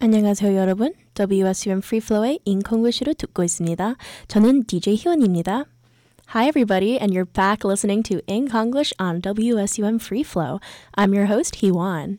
안녕하세요, 0.00 0.55
여러분. 0.57 0.93
WSUM 1.13 1.79
Free 1.79 2.01
Flow의 2.03 2.39
인콩글씨로 2.45 3.13
듣고 3.13 3.43
있습니다. 3.43 3.95
저는 4.27 4.63
DJ 4.65 4.95
희원입니다. 4.95 5.65
Hi, 6.33 6.47
everybody, 6.47 6.97
and 6.97 7.13
you're 7.13 7.31
back 7.31 7.63
listening 7.63 8.01
to 8.03 8.21
English 8.27 8.93
on 8.99 9.21
WSUM 9.21 9.99
Free 10.01 10.23
Flow. 10.23 10.59
I'm 10.97 11.13
your 11.13 11.27
host, 11.27 11.61
Hiwan. 11.61 12.17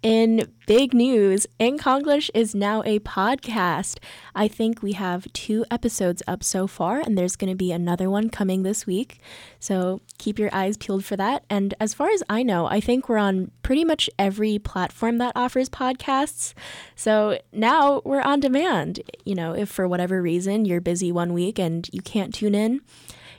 In 0.00 0.52
big 0.68 0.94
news, 0.94 1.48
English 1.58 2.30
is 2.32 2.54
now 2.54 2.84
a 2.84 3.00
podcast. 3.00 3.98
I 4.32 4.46
think 4.46 4.80
we 4.80 4.92
have 4.92 5.26
two 5.32 5.64
episodes 5.72 6.22
up 6.28 6.44
so 6.44 6.68
far, 6.68 7.00
and 7.00 7.18
there's 7.18 7.34
going 7.34 7.50
to 7.50 7.56
be 7.56 7.72
another 7.72 8.08
one 8.08 8.30
coming 8.30 8.62
this 8.62 8.86
week. 8.86 9.18
So 9.58 10.00
keep 10.16 10.38
your 10.38 10.50
eyes 10.52 10.76
peeled 10.76 11.04
for 11.04 11.16
that. 11.16 11.44
And 11.50 11.74
as 11.80 11.94
far 11.94 12.10
as 12.10 12.22
I 12.30 12.44
know, 12.44 12.66
I 12.66 12.80
think 12.80 13.08
we're 13.08 13.18
on 13.18 13.50
pretty 13.64 13.84
much 13.84 14.08
every 14.20 14.60
platform 14.60 15.18
that 15.18 15.32
offers 15.34 15.68
podcasts. 15.68 16.54
So 16.94 17.40
now 17.52 18.00
we're 18.04 18.22
on 18.22 18.38
demand. 18.38 19.00
You 19.24 19.34
know, 19.34 19.52
if 19.52 19.68
for 19.68 19.88
whatever 19.88 20.22
reason 20.22 20.64
you're 20.64 20.80
busy 20.80 21.10
one 21.10 21.32
week 21.32 21.58
and 21.58 21.90
you 21.92 22.02
can't 22.02 22.32
tune 22.32 22.54
in, 22.54 22.82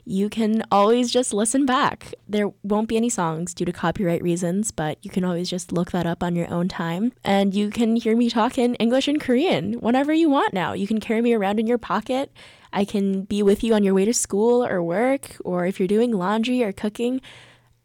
you 0.10 0.28
can 0.28 0.64
always 0.72 1.12
just 1.12 1.36
listen 1.36 1.68
back. 1.68 2.16
There 2.28 2.50
won't 2.64 2.90
be 2.90 2.98
any 2.98 3.10
songs 3.10 3.54
due 3.54 3.66
to 3.66 3.72
copyright 3.72 4.24
reasons, 4.24 4.72
but 4.72 4.98
you 5.04 5.12
can 5.12 5.24
always 5.24 5.48
just 5.48 5.72
look 5.72 5.92
that 5.92 6.08
up 6.08 6.24
on 6.24 6.36
your 6.36 6.52
own 6.52 6.68
time. 6.68 7.14
And 7.24 7.54
you 7.54 7.70
can 7.70 7.96
hear 7.96 8.18
me 8.18 8.28
talk 8.28 8.58
in 8.58 8.74
English 8.76 9.08
and 9.08 9.22
Korean 9.22 9.74
whenever 9.74 10.12
you 10.12 10.28
want 10.28 10.52
now. 10.52 10.74
You 10.74 10.88
can 10.88 11.00
carry 11.00 11.22
me 11.22 11.36
around 11.36 11.60
in 11.60 11.68
your 11.68 11.78
pocket. 11.78 12.32
I 12.74 12.86
can 12.86 13.22
be 13.22 13.44
with 13.44 13.64
you 13.64 13.76
on 13.76 13.84
your 13.84 13.94
way 13.94 14.04
to 14.06 14.14
school 14.14 14.66
or 14.66 14.82
work, 14.82 15.38
or 15.46 15.68
if 15.68 15.80
you're 15.80 15.88
doing 15.88 16.12
laundry 16.12 16.64
or 16.64 16.72
cooking. 16.72 17.22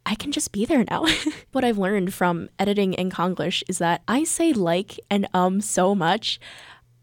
I 0.06 0.14
can 0.14 0.32
just 0.32 0.50
be 0.50 0.64
there 0.64 0.84
now. 0.88 1.04
what 1.52 1.62
I've 1.62 1.78
learned 1.78 2.14
from 2.14 2.48
editing 2.58 2.94
in 2.94 3.10
Konglish 3.10 3.62
is 3.68 3.76
that 3.78 4.02
I 4.08 4.24
say 4.24 4.54
like 4.54 4.98
and 5.10 5.28
um 5.34 5.60
so 5.60 5.94
much. 5.94 6.40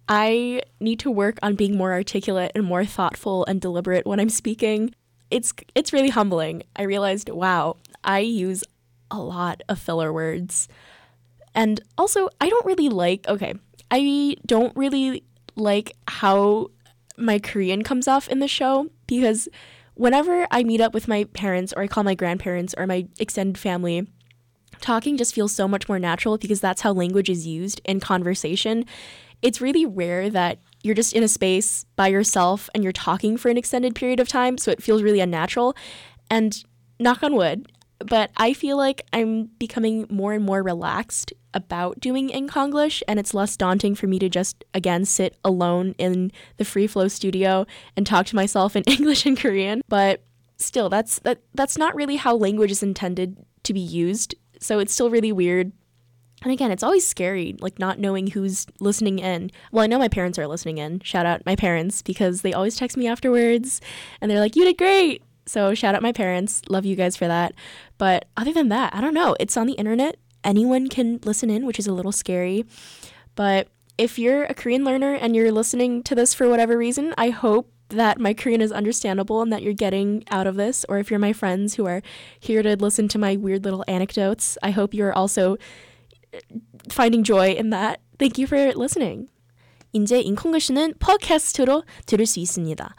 I 0.09 0.63
need 0.79 0.99
to 1.01 1.11
work 1.11 1.37
on 1.43 1.55
being 1.55 1.77
more 1.77 1.93
articulate 1.93 2.51
and 2.55 2.65
more 2.65 2.85
thoughtful 2.85 3.45
and 3.45 3.61
deliberate 3.61 4.07
when 4.07 4.19
I'm 4.19 4.29
speaking 4.29 4.95
it's 5.31 5.53
it's 5.73 5.93
really 5.93 6.09
humbling. 6.09 6.63
I 6.75 6.83
realized, 6.83 7.29
wow, 7.29 7.77
I 8.03 8.19
use 8.19 8.63
a 9.09 9.19
lot 9.19 9.61
of 9.67 9.79
filler 9.79 10.13
words. 10.13 10.67
And 11.55 11.81
also, 11.97 12.29
I 12.39 12.49
don't 12.49 12.65
really 12.65 12.89
like, 12.89 13.27
okay, 13.27 13.55
I 13.89 14.35
don't 14.45 14.75
really 14.75 15.23
like 15.55 15.95
how 16.07 16.71
my 17.17 17.39
Korean 17.39 17.83
comes 17.83 18.07
off 18.07 18.29
in 18.29 18.39
the 18.39 18.47
show 18.47 18.89
because 19.07 19.49
whenever 19.95 20.47
I 20.49 20.63
meet 20.63 20.81
up 20.81 20.93
with 20.93 21.07
my 21.07 21.25
parents 21.25 21.73
or 21.75 21.83
I 21.83 21.87
call 21.87 22.03
my 22.03 22.15
grandparents 22.15 22.73
or 22.77 22.87
my 22.87 23.07
extended 23.19 23.57
family, 23.57 24.07
talking 24.79 25.17
just 25.17 25.35
feels 25.35 25.51
so 25.51 25.67
much 25.67 25.89
more 25.89 25.99
natural 25.99 26.37
because 26.37 26.61
that's 26.61 26.81
how 26.81 26.93
language 26.93 27.29
is 27.29 27.45
used 27.45 27.81
in 27.83 27.99
conversation. 27.99 28.85
It's 29.41 29.61
really 29.61 29.85
rare 29.85 30.29
that 30.29 30.59
you're 30.83 30.95
just 30.95 31.13
in 31.13 31.23
a 31.23 31.27
space 31.27 31.85
by 31.95 32.07
yourself 32.07 32.69
and 32.73 32.83
you're 32.83 32.93
talking 32.93 33.37
for 33.37 33.49
an 33.49 33.57
extended 33.57 33.95
period 33.95 34.19
of 34.19 34.27
time, 34.27 34.57
so 34.57 34.71
it 34.71 34.81
feels 34.81 35.03
really 35.03 35.19
unnatural. 35.19 35.75
And 36.29 36.63
knock 36.99 37.23
on 37.23 37.35
wood, 37.35 37.71
but 37.99 38.31
I 38.37 38.53
feel 38.53 38.77
like 38.77 39.01
I'm 39.13 39.45
becoming 39.59 40.07
more 40.09 40.33
and 40.33 40.43
more 40.43 40.63
relaxed 40.63 41.33
about 41.53 41.99
doing 41.99 42.29
English, 42.29 43.03
and 43.07 43.19
it's 43.19 43.33
less 43.33 43.57
daunting 43.57 43.95
for 43.95 44.07
me 44.07 44.19
to 44.19 44.29
just 44.29 44.63
again 44.73 45.05
sit 45.05 45.37
alone 45.43 45.93
in 45.97 46.31
the 46.57 46.65
free 46.65 46.87
flow 46.87 47.07
studio 47.07 47.65
and 47.97 48.07
talk 48.07 48.25
to 48.27 48.35
myself 48.35 48.75
in 48.75 48.83
English 48.87 49.25
and 49.25 49.37
Korean. 49.37 49.81
But 49.87 50.23
still, 50.57 50.89
that's 50.89 51.19
that 51.19 51.41
that's 51.53 51.77
not 51.77 51.95
really 51.95 52.15
how 52.15 52.35
language 52.35 52.71
is 52.71 52.83
intended 52.83 53.37
to 53.63 53.73
be 53.73 53.79
used. 53.79 54.35
So 54.59 54.79
it's 54.79 54.93
still 54.93 55.09
really 55.09 55.31
weird 55.31 55.71
and 56.41 56.51
again, 56.51 56.71
it's 56.71 56.83
always 56.83 57.07
scary, 57.07 57.55
like 57.59 57.77
not 57.77 57.99
knowing 57.99 58.27
who's 58.27 58.65
listening 58.79 59.19
in. 59.19 59.51
Well, 59.71 59.83
I 59.83 59.87
know 59.87 59.99
my 59.99 60.07
parents 60.07 60.39
are 60.39 60.47
listening 60.47 60.79
in. 60.79 60.99
Shout 61.01 61.25
out 61.25 61.45
my 61.45 61.55
parents 61.55 62.01
because 62.01 62.41
they 62.41 62.53
always 62.53 62.75
text 62.75 62.97
me 62.97 63.07
afterwards 63.07 63.79
and 64.19 64.29
they're 64.29 64.39
like, 64.39 64.55
you 64.55 64.65
did 64.65 64.77
great. 64.77 65.23
So 65.45 65.73
shout 65.75 65.93
out 65.95 66.01
my 66.01 66.11
parents. 66.11 66.61
Love 66.67 66.85
you 66.85 66.95
guys 66.95 67.15
for 67.15 67.27
that. 67.27 67.53
But 67.97 68.25
other 68.37 68.53
than 68.53 68.69
that, 68.69 68.95
I 68.95 69.01
don't 69.01 69.13
know. 69.13 69.35
It's 69.39 69.57
on 69.57 69.67
the 69.67 69.73
internet. 69.73 70.17
Anyone 70.43 70.87
can 70.87 71.19
listen 71.23 71.49
in, 71.51 71.65
which 71.65 71.77
is 71.77 71.87
a 71.87 71.93
little 71.93 72.11
scary. 72.11 72.65
But 73.35 73.67
if 73.97 74.17
you're 74.17 74.45
a 74.45 74.55
Korean 74.55 74.83
learner 74.83 75.13
and 75.13 75.35
you're 75.35 75.51
listening 75.51 76.01
to 76.03 76.15
this 76.15 76.33
for 76.33 76.49
whatever 76.49 76.77
reason, 76.77 77.13
I 77.17 77.29
hope 77.29 77.71
that 77.89 78.19
my 78.19 78.33
Korean 78.33 78.61
is 78.61 78.71
understandable 78.71 79.41
and 79.41 79.53
that 79.53 79.61
you're 79.61 79.73
getting 79.73 80.23
out 80.31 80.47
of 80.47 80.55
this. 80.55 80.85
Or 80.89 80.97
if 80.97 81.11
you're 81.11 81.19
my 81.19 81.33
friends 81.33 81.75
who 81.75 81.85
are 81.85 82.01
here 82.39 82.63
to 82.63 82.75
listen 82.75 83.07
to 83.09 83.19
my 83.19 83.35
weird 83.35 83.63
little 83.63 83.85
anecdotes, 83.87 84.57
I 84.63 84.71
hope 84.71 84.93
you're 84.93 85.13
also 85.13 85.57
finding 86.91 87.23
joy 87.23 87.55
in 87.57 87.69
that. 87.71 87.99
Thank 88.17 88.37
you 88.41 88.47
for 88.47 88.73
listening. 88.75 89.27
이제 89.93 90.21
인콩글씨는 90.21 90.95
팟캐스트로 90.99 91.83
들을 92.05 92.25
수 92.25 92.39
있습니다. 92.39 92.95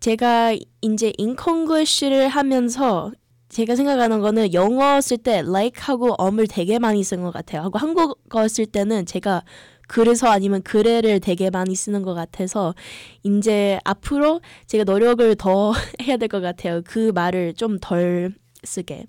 제가 0.00 0.54
이제 0.82 1.12
인콩글씨를 1.16 2.28
하면서 2.28 3.12
제가 3.48 3.76
생각하는 3.76 4.20
거는 4.20 4.52
영어 4.52 5.00
쓸 5.00 5.16
때 5.18 5.38
like하고 5.38 6.16
um을 6.18 6.46
되게 6.48 6.78
많이 6.78 7.02
쓴 7.02 7.22
것 7.22 7.32
같아요. 7.32 7.62
하고 7.62 7.78
한국어 7.78 8.48
쓸 8.48 8.66
때는 8.66 9.06
제가 9.06 9.44
그래서 9.86 10.28
아니면 10.28 10.62
그래를 10.62 11.20
되게 11.20 11.50
많이 11.50 11.74
쓰는 11.76 12.02
것 12.02 12.14
같아서 12.14 12.74
이제 13.22 13.78
앞으로 13.84 14.40
제가 14.66 14.84
노력을 14.84 15.34
더 15.36 15.72
해야 16.02 16.16
될 16.16 16.28
것 16.28 16.40
같아요. 16.40 16.82
그 16.84 17.12
말을 17.14 17.54
좀 17.54 17.78
덜 17.80 18.32
쓰게. 18.64 19.06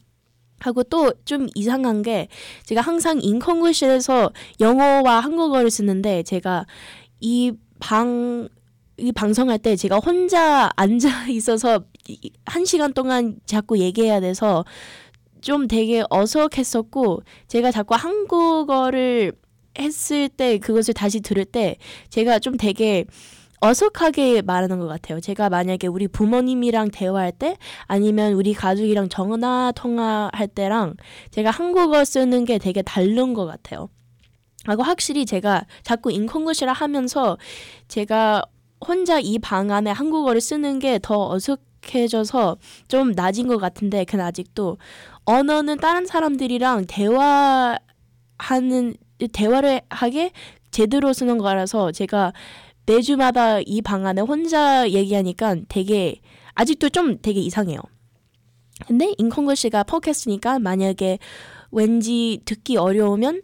하고 0.66 0.84
또 0.84 1.12
좀 1.26 1.48
이상한 1.56 2.02
게 2.02 2.28
제가 2.66 2.82
항상 2.82 3.20
인컨글실에서 3.22 4.32
영어와 4.60 5.20
한국어를 5.20 5.70
쓰는데 5.70 6.24
제가 6.24 6.66
이 7.22 7.54
방 7.80 8.50
이 8.98 9.12
방송할 9.12 9.60
때 9.60 9.76
제가 9.76 9.98
혼자 9.98 10.70
앉아 10.76 11.28
있어서 11.30 11.84
한 12.46 12.64
시간 12.66 12.94
동안 12.94 13.38
자꾸 13.46 13.78
얘기해야 13.78 14.22
돼서 14.22 14.64
좀 15.42 15.68
되게 15.68 16.04
어색했었고 16.10 17.24
제가 17.48 17.72
자꾸 17.72 17.96
한국어를 17.96 19.34
했을 19.78 20.30
때 20.30 20.58
그것을 20.60 20.94
다시 20.94 21.20
들을 21.20 21.44
때 21.44 21.76
제가 22.10 22.40
좀 22.40 22.56
되게 22.56 23.06
어색하게 23.62 24.42
말하는 24.44 24.80
것 24.80 24.88
같아요. 24.88 25.20
제가 25.20 25.50
만약에 25.50 25.88
우리 25.88 26.08
부모님이랑 26.08 26.92
대화할 26.92 27.32
때 27.32 27.58
아니면 27.86 28.34
우리 28.34 28.54
가족이랑 28.54 29.10
전화 29.10 29.72
통화할 29.76 30.48
때랑 30.48 30.96
제가 31.32 31.50
한국어 31.52 32.04
쓰는 32.06 32.46
게 32.46 32.58
되게 32.58 32.82
다른 32.82 33.34
것 33.34 33.46
같아요. 33.46 33.90
하고 34.66 34.84
확실히 34.84 35.26
제가 35.26 35.66
자꾸 35.84 36.12
인컨글시라 36.12 36.74
하면서 36.74 37.38
제가 37.88 38.44
혼자 38.86 39.20
이 39.20 39.38
방 39.40 39.72
안에 39.72 39.92
한국어를 39.92 40.42
쓰는 40.42 40.80
게 40.80 41.00
더 41.02 41.30
어색해져서 41.32 42.58
좀 42.88 43.12
낮은 43.14 43.48
것 43.48 43.58
같은데 43.58 44.06
그 44.06 44.22
아직도 44.22 44.78
언어는 45.26 45.78
다른 45.78 46.06
사람들이랑 46.06 46.86
대화하는 46.88 47.80
대화를 49.32 49.82
하게 49.90 50.32
제대로 50.72 51.14
쓰는 51.14 51.38
거라서 51.38 51.92
제가 51.92 52.34
매주마다 52.86 53.60
이 53.62 53.82
방 53.82 54.06
안에 54.06 54.22
혼자 54.22 54.90
얘기하니까 54.90 55.58
되게 55.70 56.22
아직도 56.54 56.90
좀 56.90 57.20
되게 57.22 57.40
이상해요. 57.40 57.80
근데 58.88 59.14
인컨글씨가 59.18 59.84
팟캐스트니까 59.84 60.60
만약에 60.60 61.20
왠지 61.72 62.42
듣기 62.46 62.78
어려우면 62.78 63.42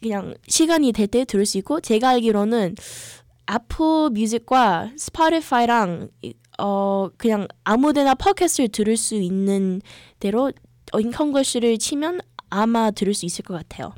그냥 0.00 0.34
시간이 0.46 0.92
될 0.92 1.06
때 1.08 1.24
들을 1.24 1.46
수 1.46 1.58
있고 1.58 1.80
제가 1.80 2.10
알기로는 2.10 2.74
애플 3.50 4.10
뮤직과 4.12 4.92
스포티파이랑 4.96 6.08
어 6.58 7.08
그냥 7.16 7.48
아무데나 7.64 8.14
팟캐스트를 8.14 8.68
들을 8.68 8.96
수 8.96 9.14
있는 9.14 9.80
대로 10.20 10.52
인컨글씨를 10.96 11.78
치면 11.78 12.20
아마 12.50 12.90
들을 12.90 13.12
수 13.14 13.26
있을 13.26 13.44
것 13.44 13.54
같아요. 13.54 13.94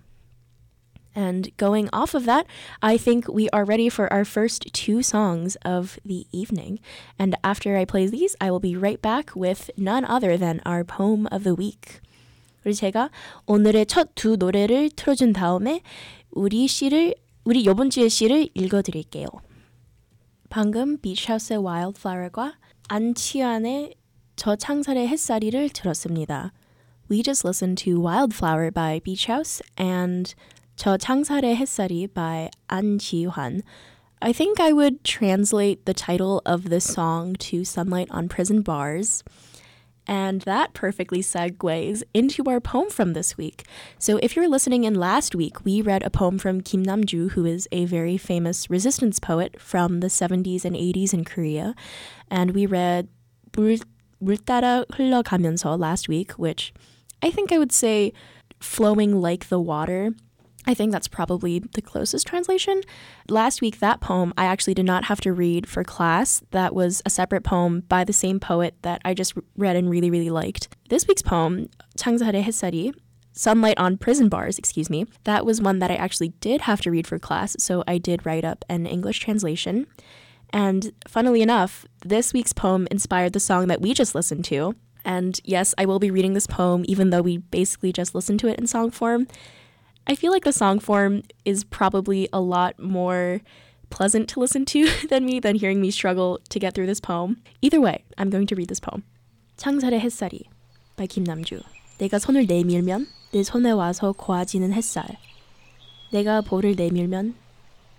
And 1.17 1.55
going 1.57 1.89
off 1.93 2.15
of 2.15 2.25
that, 2.25 2.47
I 2.81 2.97
think 2.97 3.27
we 3.27 3.47
are 3.49 3.63
ready 3.63 3.87
for 3.87 4.11
our 4.11 4.25
first 4.25 4.73
two 4.73 5.03
songs 5.03 5.55
of 5.63 5.99
the 6.03 6.25
evening. 6.31 6.79
And 7.19 7.35
after 7.43 7.77
I 7.77 7.85
play 7.85 8.07
these, 8.07 8.35
I 8.41 8.49
will 8.49 8.59
be 8.59 8.75
right 8.75 8.99
back 8.99 9.35
with 9.35 9.69
none 9.77 10.05
other 10.05 10.37
than 10.37 10.59
our 10.65 10.83
poem 10.83 11.27
of 11.31 11.43
the 11.43 11.55
week. 11.55 12.01
그리고 12.63 12.75
제가 12.75 13.09
오늘의 13.45 13.85
첫 13.85 14.15
두 14.15 14.37
노래를 14.37 14.89
틀어준 14.95 15.33
다음에 15.33 15.81
우리 16.31 16.67
시를 16.67 17.13
우리 17.43 17.61
이번 17.61 17.89
주의 17.89 18.09
시를 18.09 18.47
읽어드릴게요. 18.55 19.27
방금 20.49 20.97
비차스의 20.97 21.59
Wildflower과 21.59 22.53
안치환의 22.87 23.95
저 24.35 24.55
창살의 24.55 25.07
햇살이를 25.07 25.69
들었습니다. 25.69 26.53
We 27.11 27.21
just 27.21 27.45
listened 27.45 27.83
to 27.83 27.99
Wildflower 27.99 28.71
by 28.71 28.99
Beach 29.01 29.29
House 29.29 29.61
and 29.79 30.33
저 30.77 30.97
창살의 30.97 31.55
햇살이 31.55 32.07
by 32.13 32.49
An 32.69 32.97
Ji-hwan. 32.97 33.61
I 34.21 34.31
think 34.31 34.59
I 34.59 34.71
would 34.71 35.03
translate 35.03 35.85
the 35.85 35.93
title 35.93 36.41
of 36.45 36.69
this 36.69 36.85
song 36.85 37.35
to 37.51 37.65
Sunlight 37.65 38.07
on 38.09 38.29
Prison 38.29 38.61
Bars. 38.61 39.23
And 40.07 40.41
that 40.41 40.73
perfectly 40.73 41.19
segues 41.19 42.03
into 42.13 42.43
our 42.47 42.59
poem 42.59 42.89
from 42.89 43.13
this 43.13 43.37
week. 43.37 43.63
So, 43.99 44.17
if 44.17 44.35
you're 44.35 44.49
listening 44.49 44.83
in 44.83 44.95
last 44.95 45.35
week, 45.35 45.63
we 45.63 45.81
read 45.81 46.03
a 46.03 46.09
poem 46.09 46.37
from 46.37 46.61
Kim 46.61 46.83
Namju, 46.83 47.31
who 47.31 47.45
is 47.45 47.67
a 47.71 47.85
very 47.85 48.17
famous 48.17 48.69
resistance 48.69 49.19
poet 49.19 49.59
from 49.59 49.99
the 49.99 50.07
70s 50.07 50.65
and 50.65 50.75
80s 50.75 51.13
in 51.13 51.23
Korea. 51.23 51.75
And 52.29 52.51
we 52.51 52.65
read 52.65 53.07
물, 53.51 53.79
물 54.21 54.37
따라 54.37 54.85
흘러가면서 54.91 55.79
last 55.79 56.09
week, 56.09 56.31
which 56.33 56.73
I 57.21 57.29
think 57.29 57.51
I 57.51 57.57
would 57.57 57.71
say 57.71 58.11
flowing 58.59 59.21
like 59.21 59.47
the 59.47 59.59
water. 59.59 60.11
I 60.68 60.74
think 60.74 60.92
that's 60.92 61.08
probably 61.08 61.60
the 61.60 61.80
closest 61.80 62.26
translation. 62.26 62.82
Last 63.30 63.62
week, 63.62 63.78
that 63.78 64.02
poem 64.02 64.34
I 64.36 64.44
actually 64.44 64.74
did 64.74 64.84
not 64.84 65.04
have 65.04 65.18
to 65.22 65.32
read 65.32 65.66
for 65.66 65.82
class. 65.82 66.42
That 66.50 66.74
was 66.74 67.00
a 67.06 67.10
separate 67.10 67.42
poem 67.42 67.80
by 67.88 68.04
the 68.04 68.12
same 68.12 68.38
poet 68.38 68.74
that 68.82 69.00
I 69.02 69.14
just 69.14 69.32
read 69.56 69.76
and 69.76 69.88
really, 69.88 70.10
really 70.10 70.28
liked. 70.28 70.68
This 70.90 71.08
week's 71.08 71.22
poem, 71.22 71.70
Changzahare 71.96 72.44
Hesari, 72.44 72.92
Sunlight 73.32 73.78
on 73.78 73.96
Prison 73.96 74.28
Bars, 74.28 74.58
excuse 74.58 74.90
me, 74.90 75.06
that 75.24 75.46
was 75.46 75.62
one 75.62 75.78
that 75.78 75.90
I 75.90 75.94
actually 75.94 76.34
did 76.40 76.62
have 76.62 76.82
to 76.82 76.90
read 76.90 77.06
for 77.06 77.18
class, 77.18 77.56
so 77.58 77.82
I 77.88 77.96
did 77.96 78.26
write 78.26 78.44
up 78.44 78.62
an 78.68 78.84
English 78.84 79.20
translation. 79.20 79.86
And 80.50 80.92
funnily 81.06 81.40
enough, 81.40 81.86
this 82.04 82.34
week's 82.34 82.52
poem 82.52 82.86
inspired 82.90 83.32
the 83.32 83.40
song 83.40 83.68
that 83.68 83.80
we 83.80 83.94
just 83.94 84.14
listened 84.14 84.44
to. 84.46 84.74
And 85.02 85.40
yes, 85.44 85.74
I 85.78 85.86
will 85.86 85.98
be 85.98 86.10
reading 86.10 86.34
this 86.34 86.46
poem, 86.46 86.84
even 86.88 87.08
though 87.08 87.22
we 87.22 87.38
basically 87.38 87.92
just 87.92 88.14
listened 88.14 88.40
to 88.40 88.48
it 88.48 88.58
in 88.58 88.66
song 88.66 88.90
form. 88.90 89.28
I 90.10 90.14
feel 90.14 90.32
like 90.32 90.44
the 90.44 90.52
song 90.52 90.78
form 90.78 91.22
is 91.44 91.64
probably 91.64 92.30
a 92.32 92.40
lot 92.40 92.78
more 92.80 93.42
pleasant 93.90 94.26
to 94.30 94.40
listen 94.40 94.64
to 94.64 94.88
than 95.10 95.26
me 95.26 95.38
than 95.38 95.56
hearing 95.56 95.82
me 95.82 95.90
struggle 95.90 96.40
to 96.48 96.58
get 96.58 96.74
through 96.74 96.86
this 96.86 96.98
poem. 96.98 97.42
Either 97.60 97.78
way, 97.78 98.04
I'm 98.16 98.30
going 98.30 98.46
to 98.46 98.56
read 98.56 98.68
this 98.68 98.80
poem. 98.80 99.02
창살의 99.58 100.00
햇살이 100.00 100.44
by 100.96 101.06
김남주. 101.06 101.60
내가 101.98 102.18
손을 102.18 102.46
내밀면 102.46 103.06
내 103.32 103.42
손에 103.42 103.70
와서 103.72 104.12
고아지는 104.12 104.72
햇살. 104.72 105.04
내가 106.10 106.40
볼을 106.40 106.74
내밀면 106.74 107.34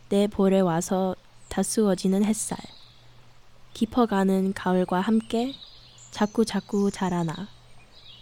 내 0.09 0.25
볼에 0.25 0.61
와서 0.61 1.15
다스워지는 1.49 2.25
햇살. 2.25 2.57
깊어가는 3.75 4.53
가을과 4.53 4.99
함께 4.99 5.53
자꾸 6.09 6.43
자꾸 6.43 6.89
자라나. 6.89 7.49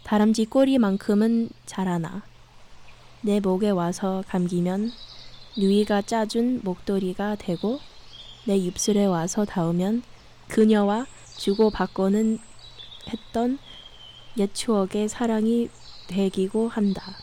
다람쥐 0.04 0.48
꼬리만큼은 0.48 1.50
자라나. 1.66 2.24
내 3.20 3.41
목에 3.41 3.70
와서 3.70 4.25
감기면 4.29 4.93
누이가 5.56 6.03
짜준 6.03 6.61
목도리가 6.64 7.37
되고 7.37 7.81
내 8.47 8.56
입술에 8.56 9.05
와서 9.05 9.44
닿으면 9.44 10.03
그녀와 10.49 11.06
주고받고는 11.37 12.38
했던 13.09 13.59
옛 14.38 14.55
추억의 14.55 15.09
사랑이 15.09 15.69
되기고 16.09 16.69
한다. 16.69 17.17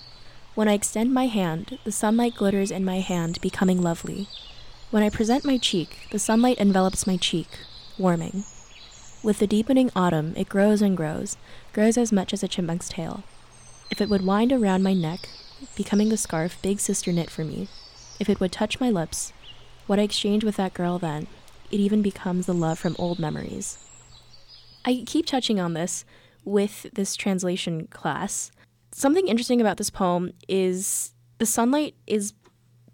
When 0.56 0.68
I 0.68 0.76
extend 0.76 1.12
my 1.12 1.28
hand, 1.28 1.78
the 1.84 1.92
sunlight 1.92 2.36
glitters 2.38 2.72
in 2.72 2.84
my 2.84 3.00
hand, 3.00 3.40
becoming 3.42 3.82
lovely. 3.82 4.28
When 4.92 5.04
I 5.04 5.10
present 5.10 5.46
my 5.46 5.58
cheek, 5.58 6.10
the 6.12 6.20
sunlight 6.20 6.58
envelops 6.60 7.08
my 7.08 7.18
cheek, 7.18 7.48
warming. 7.98 8.44
With 9.24 9.40
the 9.40 9.48
deepening 9.48 9.92
autumn, 9.96 10.34
it 10.36 10.50
grows 10.50 10.82
and 10.82 10.96
grows, 10.96 11.38
grows 11.74 11.98
as 11.98 12.12
much 12.12 12.34
as 12.34 12.44
a 12.44 12.48
chipmunk's 12.48 12.90
tail. 12.90 13.24
If 13.92 14.02
it 14.02 14.10
would 14.10 14.26
wind 14.26 14.52
around 14.52 14.84
my 14.84 14.94
neck, 14.94 15.30
becoming 15.77 16.09
the 16.09 16.17
scarf 16.17 16.61
Big 16.63 16.81
Sister 16.81 17.13
knit 17.13 17.31
for 17.31 17.45
me. 17.45 17.69
If 18.21 18.29
it 18.29 18.41
would 18.41 18.53
touch 18.53 18.81
my 18.81 18.91
lips, 18.91 19.33
what 19.87 19.99
I 19.99 20.03
exchanged 20.03 20.45
with 20.45 20.57
that 20.57 20.75
girl 20.75 20.99
then, 20.99 21.27
it 21.71 21.81
even 21.81 22.03
becomes 22.03 22.47
the 22.47 22.55
love 22.55 22.79
from 22.79 22.97
old 22.99 23.19
memories. 23.19 23.79
I 24.85 25.05
keep 25.07 25.27
touching 25.27 25.59
on 25.59 25.75
this 25.75 26.05
with 26.45 26.87
this 26.93 27.17
translation 27.17 27.87
class. 27.89 28.51
Something 28.93 29.29
interesting 29.29 29.61
about 29.61 29.77
this 29.77 29.91
poem 29.91 30.33
is 30.49 31.15
the 31.39 31.47
sunlight 31.47 31.95
is 32.07 32.35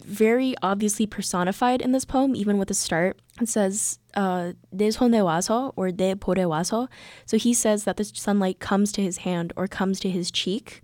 very 0.04 0.54
obviously 0.62 1.06
personified 1.06 1.82
in 1.82 1.92
this 1.92 2.04
poem, 2.04 2.34
even 2.34 2.58
with 2.58 2.68
the 2.68 2.74
start. 2.74 3.20
It 3.40 3.48
says, 3.48 3.98
uh, 4.14 4.52
de 4.74 4.90
or 5.76 5.90
de 5.92 6.14
pore 6.16 6.34
waso. 6.36 6.88
So 7.26 7.36
he 7.36 7.52
says 7.54 7.84
that 7.84 7.96
the 7.96 8.04
sunlight 8.04 8.60
comes 8.60 8.92
to 8.92 9.02
his 9.02 9.18
hand 9.18 9.52
or 9.56 9.66
comes 9.66 10.00
to 10.00 10.10
his 10.10 10.30
cheek. 10.30 10.82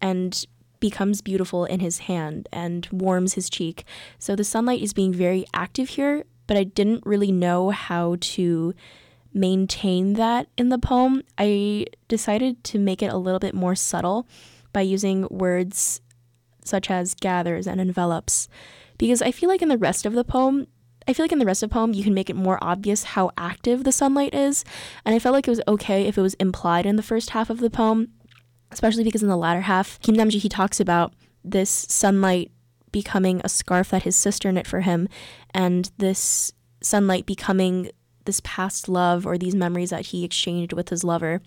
And 0.00 0.44
becomes 0.80 1.20
beautiful 1.20 1.64
in 1.64 1.80
his 1.80 2.00
hand 2.00 2.48
and 2.52 2.88
warms 2.92 3.34
his 3.34 3.50
cheek. 3.50 3.84
So 4.18 4.36
the 4.36 4.44
sunlight 4.44 4.82
is 4.82 4.92
being 4.92 5.12
very 5.12 5.44
active 5.54 5.90
here, 5.90 6.24
but 6.46 6.56
I 6.56 6.64
didn't 6.64 7.06
really 7.06 7.32
know 7.32 7.70
how 7.70 8.16
to 8.20 8.74
maintain 9.32 10.14
that 10.14 10.48
in 10.56 10.70
the 10.70 10.78
poem. 10.78 11.22
I 11.36 11.86
decided 12.08 12.64
to 12.64 12.78
make 12.78 13.02
it 13.02 13.12
a 13.12 13.18
little 13.18 13.40
bit 13.40 13.54
more 13.54 13.74
subtle 13.74 14.26
by 14.72 14.80
using 14.80 15.26
words 15.30 16.00
such 16.64 16.90
as 16.90 17.14
gathers 17.14 17.66
and 17.66 17.80
envelops 17.80 18.48
because 18.98 19.22
I 19.22 19.30
feel 19.30 19.48
like 19.48 19.62
in 19.62 19.68
the 19.68 19.78
rest 19.78 20.04
of 20.04 20.14
the 20.14 20.24
poem 20.24 20.66
I 21.08 21.12
feel 21.12 21.22
like 21.24 21.32
in 21.32 21.38
the 21.38 21.46
rest 21.46 21.62
of 21.62 21.70
the 21.70 21.74
poem, 21.74 21.92
you 21.94 22.02
can 22.02 22.14
make 22.14 22.28
it 22.30 22.36
more 22.36 22.58
obvious 22.60 23.04
how 23.04 23.30
active 23.38 23.84
the 23.84 23.92
sunlight 23.92 24.34
is. 24.34 24.64
And 25.04 25.14
I 25.14 25.20
felt 25.20 25.34
like 25.34 25.46
it 25.46 25.52
was 25.52 25.60
okay 25.68 26.06
if 26.06 26.18
it 26.18 26.22
was 26.22 26.34
implied 26.34 26.84
in 26.84 26.96
the 26.96 27.02
first 27.02 27.30
half 27.30 27.48
of 27.48 27.60
the 27.60 27.70
poem 27.70 28.08
especially 28.72 29.04
because 29.04 29.22
in 29.22 29.28
the 29.28 29.36
latter 29.36 29.62
half, 29.62 30.00
Kim 30.00 30.16
Namju 30.16 30.40
he 30.40 30.48
talks 30.48 30.80
about 30.80 31.14
this 31.44 31.86
sunlight 31.88 32.50
becoming 32.92 33.40
a 33.44 33.48
scarf 33.48 33.90
that 33.90 34.02
his 34.02 34.16
sister 34.16 34.50
knit 34.50 34.66
for 34.66 34.80
him, 34.80 35.08
and 35.52 35.90
this 35.98 36.52
sunlight 36.80 37.26
becoming 37.26 37.90
this 38.24 38.40
past 38.44 38.88
love 38.88 39.26
or 39.26 39.38
these 39.38 39.54
memories 39.54 39.90
that 39.90 40.06
he 40.06 40.24
exchanged 40.24 40.72
with 40.72 40.88
his 40.88 41.04
lover. 41.04 41.40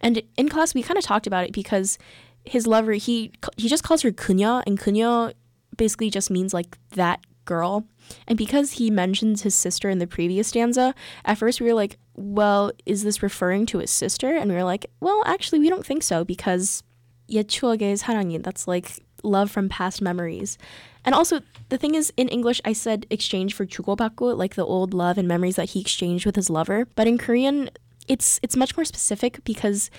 And 0.00 0.22
in 0.36 0.48
class, 0.48 0.74
we 0.74 0.82
kind 0.82 0.98
of 0.98 1.04
talked 1.04 1.26
about 1.26 1.44
it 1.44 1.52
because 1.52 1.98
his 2.44 2.66
lover 2.66 2.92
he 2.92 3.32
he 3.56 3.68
just 3.68 3.84
calls 3.84 4.02
her 4.02 4.12
Kunya, 4.12 4.62
and 4.66 4.78
Kunya 4.78 5.32
basically 5.76 6.10
just 6.10 6.30
means 6.30 6.54
like 6.54 6.78
that 6.90 7.20
girl. 7.44 7.86
And 8.26 8.38
because 8.38 8.72
he 8.72 8.90
mentions 8.90 9.42
his 9.42 9.54
sister 9.54 9.88
in 9.88 9.98
the 9.98 10.06
previous 10.06 10.48
stanza, 10.48 10.94
at 11.24 11.38
first 11.38 11.60
we 11.60 11.66
were 11.66 11.74
like, 11.74 11.98
well, 12.15 12.71
is 12.85 13.03
this 13.03 13.21
referring 13.21 13.65
to 13.67 13.79
his 13.79 13.91
sister? 13.91 14.35
And 14.35 14.49
we 14.49 14.55
were 14.55 14.63
like, 14.63 14.85
well, 14.99 15.23
actually, 15.25 15.59
we 15.59 15.69
don't 15.69 15.85
think 15.85 16.03
so 16.03 16.23
because 16.23 16.83
옛 17.27 17.47
추억의 17.47 17.97
사랑이, 17.97 18.41
that's 18.41 18.67
like 18.67 19.03
love 19.23 19.51
from 19.51 19.69
past 19.69 20.01
memories. 20.01 20.57
And 21.03 21.13
also, 21.13 21.41
the 21.69 21.77
thing 21.77 21.95
is, 21.95 22.11
in 22.17 22.27
English, 22.29 22.61
I 22.65 22.73
said 22.73 23.05
exchange 23.09 23.53
for 23.53 23.65
주고받고, 23.65 24.37
like 24.37 24.55
the 24.55 24.65
old 24.65 24.93
love 24.93 25.17
and 25.17 25.27
memories 25.27 25.55
that 25.55 25.71
he 25.71 25.81
exchanged 25.81 26.25
with 26.25 26.35
his 26.35 26.49
lover. 26.49 26.85
But 26.95 27.07
in 27.07 27.17
Korean, 27.17 27.69
it's 28.07 28.39
it's 28.41 28.55
much 28.55 28.77
more 28.77 28.85
specific 28.85 29.43
because 29.43 29.89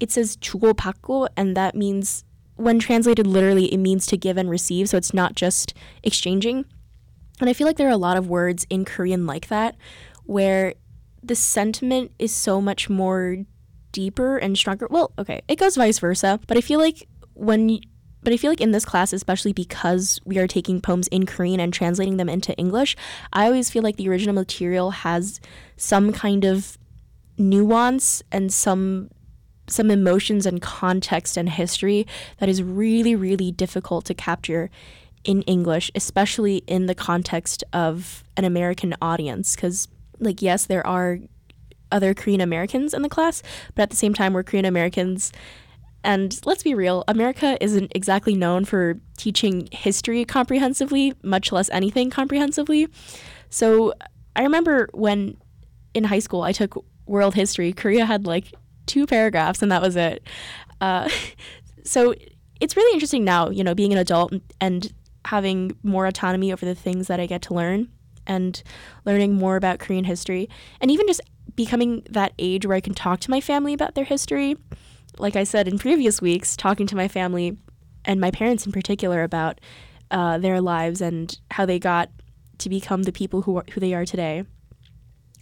it 0.00 0.10
says 0.10 0.36
주고받고, 0.36 1.28
and 1.36 1.56
that 1.56 1.74
means, 1.74 2.24
when 2.56 2.78
translated 2.78 3.26
literally, 3.26 3.72
it 3.72 3.78
means 3.78 4.06
to 4.06 4.16
give 4.16 4.36
and 4.36 4.48
receive. 4.48 4.88
So 4.88 4.96
it's 4.96 5.12
not 5.12 5.34
just 5.34 5.74
exchanging. 6.02 6.64
And 7.40 7.50
I 7.50 7.52
feel 7.52 7.66
like 7.66 7.76
there 7.76 7.88
are 7.88 7.90
a 7.90 7.98
lot 8.00 8.16
of 8.16 8.28
words 8.28 8.66
in 8.70 8.84
Korean 8.86 9.26
like 9.26 9.48
that, 9.48 9.76
where 10.24 10.74
the 11.23 11.35
sentiment 11.35 12.11
is 12.19 12.33
so 12.33 12.61
much 12.61 12.89
more 12.89 13.37
deeper 13.91 14.37
and 14.37 14.57
stronger. 14.57 14.87
Well, 14.89 15.11
okay, 15.19 15.41
it 15.47 15.57
goes 15.57 15.75
vice 15.75 15.99
versa, 15.99 16.39
but 16.47 16.57
I 16.57 16.61
feel 16.61 16.79
like 16.79 17.07
when 17.33 17.79
but 18.23 18.33
I 18.33 18.37
feel 18.37 18.51
like 18.51 18.61
in 18.61 18.71
this 18.71 18.85
class, 18.85 19.13
especially 19.13 19.51
because 19.51 20.19
we 20.25 20.37
are 20.37 20.47
taking 20.47 20.79
poems 20.79 21.07
in 21.07 21.25
Korean 21.25 21.59
and 21.59 21.73
translating 21.73 22.17
them 22.17 22.29
into 22.29 22.53
English, 22.53 22.95
I 23.33 23.47
always 23.47 23.71
feel 23.71 23.81
like 23.81 23.97
the 23.97 24.07
original 24.09 24.35
material 24.35 24.91
has 24.91 25.39
some 25.75 26.11
kind 26.11 26.45
of 26.45 26.77
nuance 27.37 28.21
and 28.31 28.53
some 28.53 29.09
some 29.67 29.89
emotions 29.89 30.45
and 30.45 30.61
context 30.61 31.37
and 31.37 31.49
history 31.49 32.05
that 32.39 32.49
is 32.49 32.61
really 32.61 33.15
really 33.15 33.51
difficult 33.51 34.05
to 34.05 34.13
capture 34.13 34.69
in 35.23 35.43
English, 35.43 35.91
especially 35.93 36.57
in 36.67 36.87
the 36.87 36.95
context 36.95 37.63
of 37.73 38.23
an 38.37 38.43
American 38.43 38.95
audience 39.01 39.55
cuz 39.55 39.87
like 40.21 40.41
yes, 40.41 40.65
there 40.65 40.85
are 40.85 41.19
other 41.91 42.13
Korean 42.13 42.41
Americans 42.41 42.93
in 42.93 43.01
the 43.01 43.09
class, 43.09 43.43
but 43.75 43.83
at 43.83 43.89
the 43.89 43.95
same 43.95 44.13
time, 44.13 44.33
we're 44.33 44.43
Korean 44.43 44.65
Americans. 44.65 45.31
And 46.03 46.39
let's 46.45 46.63
be 46.63 46.73
real, 46.73 47.03
America 47.07 47.57
isn't 47.61 47.91
exactly 47.93 48.33
known 48.33 48.65
for 48.65 48.99
teaching 49.17 49.67
history 49.71 50.25
comprehensively, 50.25 51.13
much 51.21 51.51
less 51.51 51.69
anything 51.69 52.09
comprehensively. 52.09 52.87
So 53.49 53.93
I 54.35 54.43
remember 54.43 54.89
when 54.93 55.37
in 55.93 56.05
high 56.05 56.19
school 56.19 56.41
I 56.41 56.53
took 56.53 56.83
world 57.05 57.35
history, 57.35 57.73
Korea 57.73 58.05
had 58.05 58.25
like 58.25 58.53
two 58.87 59.05
paragraphs 59.05 59.61
and 59.61 59.71
that 59.71 59.81
was 59.81 59.95
it. 59.95 60.23
Uh, 60.79 61.07
so 61.83 62.15
it's 62.59 62.75
really 62.75 62.93
interesting 62.93 63.23
now, 63.23 63.49
you 63.49 63.63
know, 63.63 63.75
being 63.75 63.91
an 63.91 63.99
adult 63.99 64.33
and 64.59 64.91
having 65.25 65.77
more 65.83 66.07
autonomy 66.07 66.51
over 66.51 66.65
the 66.65 66.73
things 66.73 67.07
that 67.07 67.19
I 67.19 67.27
get 67.27 67.43
to 67.43 67.53
learn 67.53 67.89
and 68.27 68.61
learning 69.05 69.33
more 69.35 69.55
about 69.55 69.79
Korean 69.79 70.03
history, 70.03 70.49
and 70.79 70.91
even 70.91 71.07
just 71.07 71.21
becoming 71.55 72.03
that 72.09 72.33
age 72.39 72.65
where 72.65 72.77
I 72.77 72.81
can 72.81 72.93
talk 72.93 73.19
to 73.21 73.31
my 73.31 73.41
family 73.41 73.73
about 73.73 73.95
their 73.95 74.05
history. 74.05 74.57
Like 75.17 75.35
I 75.35 75.43
said 75.43 75.67
in 75.67 75.77
previous 75.77 76.21
weeks, 76.21 76.55
talking 76.55 76.87
to 76.87 76.95
my 76.95 77.07
family 77.07 77.57
and 78.05 78.19
my 78.19 78.31
parents 78.31 78.65
in 78.65 78.71
particular 78.71 79.23
about 79.23 79.59
uh, 80.09 80.37
their 80.37 80.61
lives 80.61 81.01
and 81.01 81.37
how 81.51 81.65
they 81.65 81.79
got 81.79 82.09
to 82.59 82.69
become 82.69 83.03
the 83.03 83.11
people 83.11 83.41
who 83.43 83.57
are, 83.57 83.65
who 83.71 83.79
they 83.79 83.93
are 83.93 84.05
today. 84.05 84.43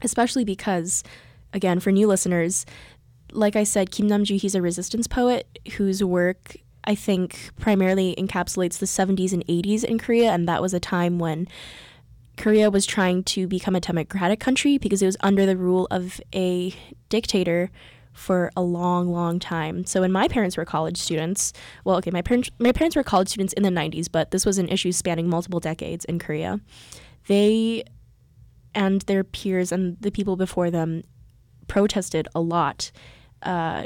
Especially 0.01 0.45
because, 0.45 1.03
again, 1.53 1.79
for 1.79 1.91
new 1.91 2.07
listeners, 2.07 2.65
like 3.31 3.55
I 3.55 3.63
said, 3.63 3.91
Kim 3.91 4.07
Namju, 4.07 4.39
he's 4.39 4.55
a 4.55 4.61
resistance 4.61 5.07
poet 5.07 5.59
whose 5.77 6.03
work 6.03 6.55
I 6.85 6.95
think 6.95 7.51
primarily 7.59 8.15
encapsulates 8.17 8.79
the 8.79 8.85
70s 8.85 9.33
and 9.33 9.45
80s 9.47 9.83
in 9.83 9.99
Korea, 9.99 10.31
and 10.31 10.47
that 10.47 10.61
was 10.61 10.73
a 10.73 10.79
time 10.79 11.19
when 11.19 11.47
Korea 12.39 12.71
was 12.71 12.85
trying 12.85 13.21
to 13.25 13.47
become 13.47 13.75
a 13.75 13.81
democratic 13.81 14.39
country 14.39 14.77
because 14.77 15.01
it 15.01 15.05
was 15.05 15.17
under 15.19 15.45
the 15.45 15.57
rule 15.57 15.89
of 15.91 16.21
a 16.33 16.73
dictator 17.09 17.69
for 18.13 18.49
a 18.55 18.61
long, 18.61 19.11
long 19.11 19.39
time. 19.39 19.85
So 19.85 19.99
when 19.99 20.11
my 20.13 20.29
parents 20.29 20.55
were 20.55 20.63
college 20.63 20.95
students, 20.95 21.51
well, 21.83 21.97
okay, 21.97 22.11
my 22.11 22.21
parents 22.21 22.49
my 22.57 22.71
parents 22.71 22.95
were 22.95 23.03
college 23.03 23.27
students 23.27 23.51
in 23.53 23.63
the 23.63 23.69
90s, 23.69 24.07
but 24.09 24.31
this 24.31 24.45
was 24.45 24.57
an 24.57 24.69
issue 24.69 24.93
spanning 24.93 25.29
multiple 25.29 25.59
decades 25.59 26.05
in 26.05 26.17
Korea. 26.17 26.61
They 27.27 27.83
and 28.73 29.01
their 29.01 29.25
peers 29.25 29.73
and 29.73 29.97
the 29.99 30.09
people 30.09 30.37
before 30.37 30.71
them 30.71 31.03
protested 31.67 32.29
a 32.33 32.39
lot. 32.39 32.89
Uh, 33.43 33.83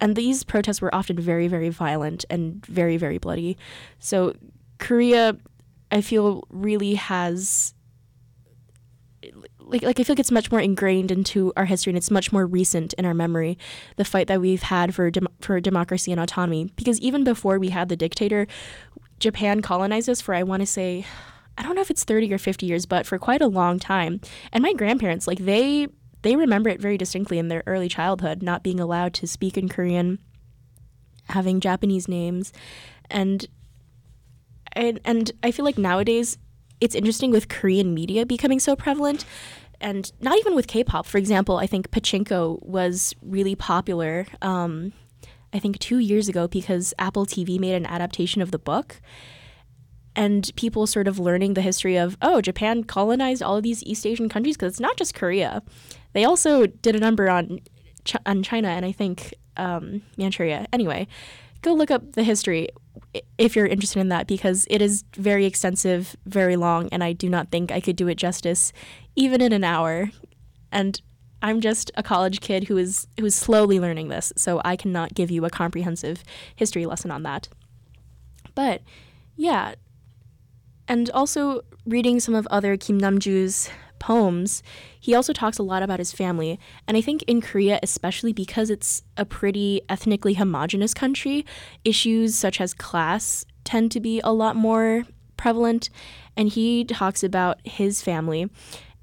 and 0.00 0.16
these 0.16 0.42
protests 0.42 0.80
were 0.80 0.94
often 0.94 1.20
very, 1.20 1.48
very 1.48 1.68
violent 1.68 2.24
and 2.30 2.64
very, 2.64 2.96
very 2.96 3.18
bloody. 3.18 3.58
So 3.98 4.34
Korea, 4.78 5.36
I 5.92 6.00
feel, 6.00 6.44
really 6.48 6.94
has 6.94 7.74
like 9.70 9.82
like 9.82 10.00
I 10.00 10.04
feel 10.04 10.14
like 10.14 10.20
it's 10.20 10.30
much 10.30 10.50
more 10.50 10.60
ingrained 10.60 11.10
into 11.10 11.52
our 11.56 11.64
history 11.64 11.90
and 11.90 11.96
it's 11.96 12.10
much 12.10 12.32
more 12.32 12.46
recent 12.46 12.92
in 12.94 13.04
our 13.04 13.14
memory 13.14 13.58
the 13.96 14.04
fight 14.04 14.26
that 14.26 14.40
we've 14.40 14.62
had 14.62 14.94
for 14.94 15.10
dem- 15.10 15.28
for 15.40 15.60
democracy 15.60 16.12
and 16.12 16.20
autonomy 16.20 16.70
because 16.76 17.00
even 17.00 17.24
before 17.24 17.58
we 17.58 17.70
had 17.70 17.88
the 17.88 17.96
dictator 17.96 18.46
Japan 19.18 19.62
colonized 19.62 20.08
us 20.08 20.20
for 20.20 20.34
I 20.34 20.42
want 20.42 20.60
to 20.60 20.66
say 20.66 21.06
I 21.56 21.62
don't 21.62 21.74
know 21.74 21.82
if 21.82 21.90
it's 21.90 22.04
30 22.04 22.32
or 22.32 22.38
50 22.38 22.66
years 22.66 22.86
but 22.86 23.06
for 23.06 23.18
quite 23.18 23.42
a 23.42 23.46
long 23.46 23.78
time 23.78 24.20
and 24.52 24.62
my 24.62 24.72
grandparents 24.72 25.26
like 25.26 25.38
they 25.38 25.88
they 26.22 26.36
remember 26.36 26.68
it 26.68 26.80
very 26.80 26.98
distinctly 26.98 27.38
in 27.38 27.48
their 27.48 27.62
early 27.66 27.88
childhood, 27.88 28.42
not 28.42 28.62
being 28.62 28.80
allowed 28.80 29.14
to 29.14 29.26
speak 29.26 29.56
in 29.56 29.68
Korean, 29.68 30.18
having 31.28 31.60
Japanese 31.60 32.08
names, 32.08 32.52
and 33.10 33.46
and, 34.72 35.00
and 35.04 35.32
I 35.42 35.50
feel 35.50 35.64
like 35.64 35.78
nowadays 35.78 36.38
it's 36.80 36.94
interesting 36.94 37.30
with 37.30 37.48
Korean 37.48 37.92
media 37.92 38.24
becoming 38.24 38.60
so 38.60 38.76
prevalent. 38.76 39.24
And 39.80 40.12
not 40.20 40.38
even 40.38 40.54
with 40.54 40.66
K-pop. 40.66 41.06
For 41.06 41.18
example, 41.18 41.56
I 41.56 41.66
think 41.66 41.90
Pachinko 41.90 42.62
was 42.62 43.14
really 43.22 43.54
popular. 43.54 44.26
Um, 44.42 44.92
I 45.52 45.58
think 45.58 45.78
two 45.78 45.98
years 45.98 46.28
ago 46.28 46.46
because 46.46 46.94
Apple 46.98 47.26
TV 47.26 47.58
made 47.58 47.74
an 47.74 47.86
adaptation 47.86 48.42
of 48.42 48.50
the 48.50 48.58
book, 48.58 49.00
and 50.14 50.50
people 50.56 50.86
sort 50.86 51.08
of 51.08 51.18
learning 51.18 51.54
the 51.54 51.62
history 51.62 51.96
of 51.96 52.16
oh 52.20 52.40
Japan 52.40 52.84
colonized 52.84 53.42
all 53.42 53.56
of 53.56 53.62
these 53.62 53.82
East 53.84 54.06
Asian 54.06 54.28
countries 54.28 54.56
because 54.56 54.74
it's 54.74 54.80
not 54.80 54.96
just 54.96 55.14
Korea. 55.14 55.62
They 56.12 56.24
also 56.24 56.66
did 56.66 56.94
a 56.94 57.00
number 57.00 57.30
on 57.30 57.60
Ch- 58.04 58.16
on 58.26 58.42
China 58.42 58.68
and 58.68 58.84
I 58.84 58.92
think 58.92 59.34
um, 59.56 60.02
Manchuria. 60.16 60.66
Anyway, 60.72 61.06
go 61.62 61.72
look 61.72 61.90
up 61.90 62.12
the 62.12 62.22
history 62.22 62.68
if 63.38 63.56
you're 63.56 63.66
interested 63.66 64.00
in 64.00 64.08
that 64.08 64.26
because 64.26 64.66
it 64.70 64.82
is 64.82 65.04
very 65.16 65.46
extensive, 65.46 66.16
very 66.26 66.56
long, 66.56 66.88
and 66.92 67.02
I 67.02 67.12
do 67.12 67.28
not 67.28 67.50
think 67.50 67.72
I 67.72 67.80
could 67.80 67.96
do 67.96 68.08
it 68.08 68.16
justice 68.16 68.72
even 69.16 69.40
in 69.40 69.52
an 69.52 69.64
hour. 69.64 70.10
And 70.72 71.00
I'm 71.42 71.60
just 71.60 71.90
a 71.94 72.02
college 72.02 72.40
kid 72.40 72.64
who 72.64 72.76
is 72.76 73.06
who 73.18 73.26
is 73.26 73.34
slowly 73.34 73.80
learning 73.80 74.08
this, 74.08 74.32
so 74.36 74.60
I 74.64 74.76
cannot 74.76 75.14
give 75.14 75.30
you 75.30 75.44
a 75.44 75.50
comprehensive 75.50 76.22
history 76.54 76.86
lesson 76.86 77.10
on 77.10 77.22
that. 77.22 77.48
But 78.54 78.82
yeah, 79.36 79.74
and 80.86 81.08
also 81.10 81.62
reading 81.86 82.20
some 82.20 82.34
of 82.34 82.46
other 82.50 82.76
Kim 82.76 83.00
Namju's 83.00 83.70
poems, 84.00 84.62
he 84.98 85.14
also 85.14 85.32
talks 85.32 85.56
a 85.58 85.62
lot 85.62 85.82
about 85.84 86.00
his 86.00 86.12
family. 86.12 86.58
And 86.88 86.96
I 86.96 87.00
think 87.00 87.22
in 87.24 87.40
Korea, 87.40 87.78
especially 87.82 88.32
because 88.32 88.70
it's 88.70 89.02
a 89.16 89.24
pretty 89.24 89.82
ethnically 89.88 90.34
homogenous 90.34 90.92
country, 90.92 91.46
issues 91.84 92.34
such 92.34 92.60
as 92.60 92.74
class 92.74 93.46
tend 93.62 93.92
to 93.92 94.00
be 94.00 94.20
a 94.24 94.32
lot 94.32 94.56
more 94.56 95.04
prevalent. 95.36 95.90
And 96.36 96.48
he 96.48 96.84
talks 96.84 97.22
about 97.22 97.60
his 97.64 98.02
family. 98.02 98.50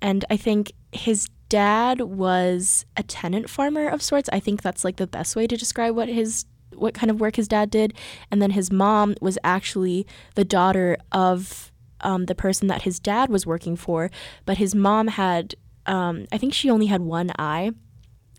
And 0.01 0.25
I 0.29 0.37
think 0.37 0.73
his 0.91 1.27
dad 1.49 2.01
was 2.01 2.85
a 2.95 3.03
tenant 3.03 3.49
farmer 3.49 3.87
of 3.87 4.01
sorts. 4.01 4.29
I 4.31 4.39
think 4.39 4.61
that's 4.61 4.83
like 4.83 4.97
the 4.97 5.07
best 5.07 5.35
way 5.35 5.47
to 5.47 5.57
describe 5.57 5.95
what 5.95 6.09
his 6.09 6.45
what 6.75 6.93
kind 6.93 7.09
of 7.09 7.19
work 7.19 7.37
his 7.37 7.47
dad 7.47 7.69
did. 7.71 7.93
And 8.29 8.41
then 8.41 8.51
his 8.51 8.71
mom 8.71 9.15
was 9.21 9.37
actually 9.43 10.05
the 10.35 10.45
daughter 10.45 10.97
of 11.11 11.71
um, 12.01 12.25
the 12.25 12.35
person 12.35 12.67
that 12.67 12.83
his 12.83 12.99
dad 12.99 13.29
was 13.29 13.45
working 13.45 13.75
for, 13.75 14.11
but 14.45 14.57
his 14.57 14.75
mom 14.75 15.07
had, 15.07 15.55
um, 15.87 16.27
I 16.31 16.37
think 16.37 16.53
she 16.53 16.69
only 16.69 16.87
had 16.87 17.01
one 17.01 17.31
eye. 17.39 17.71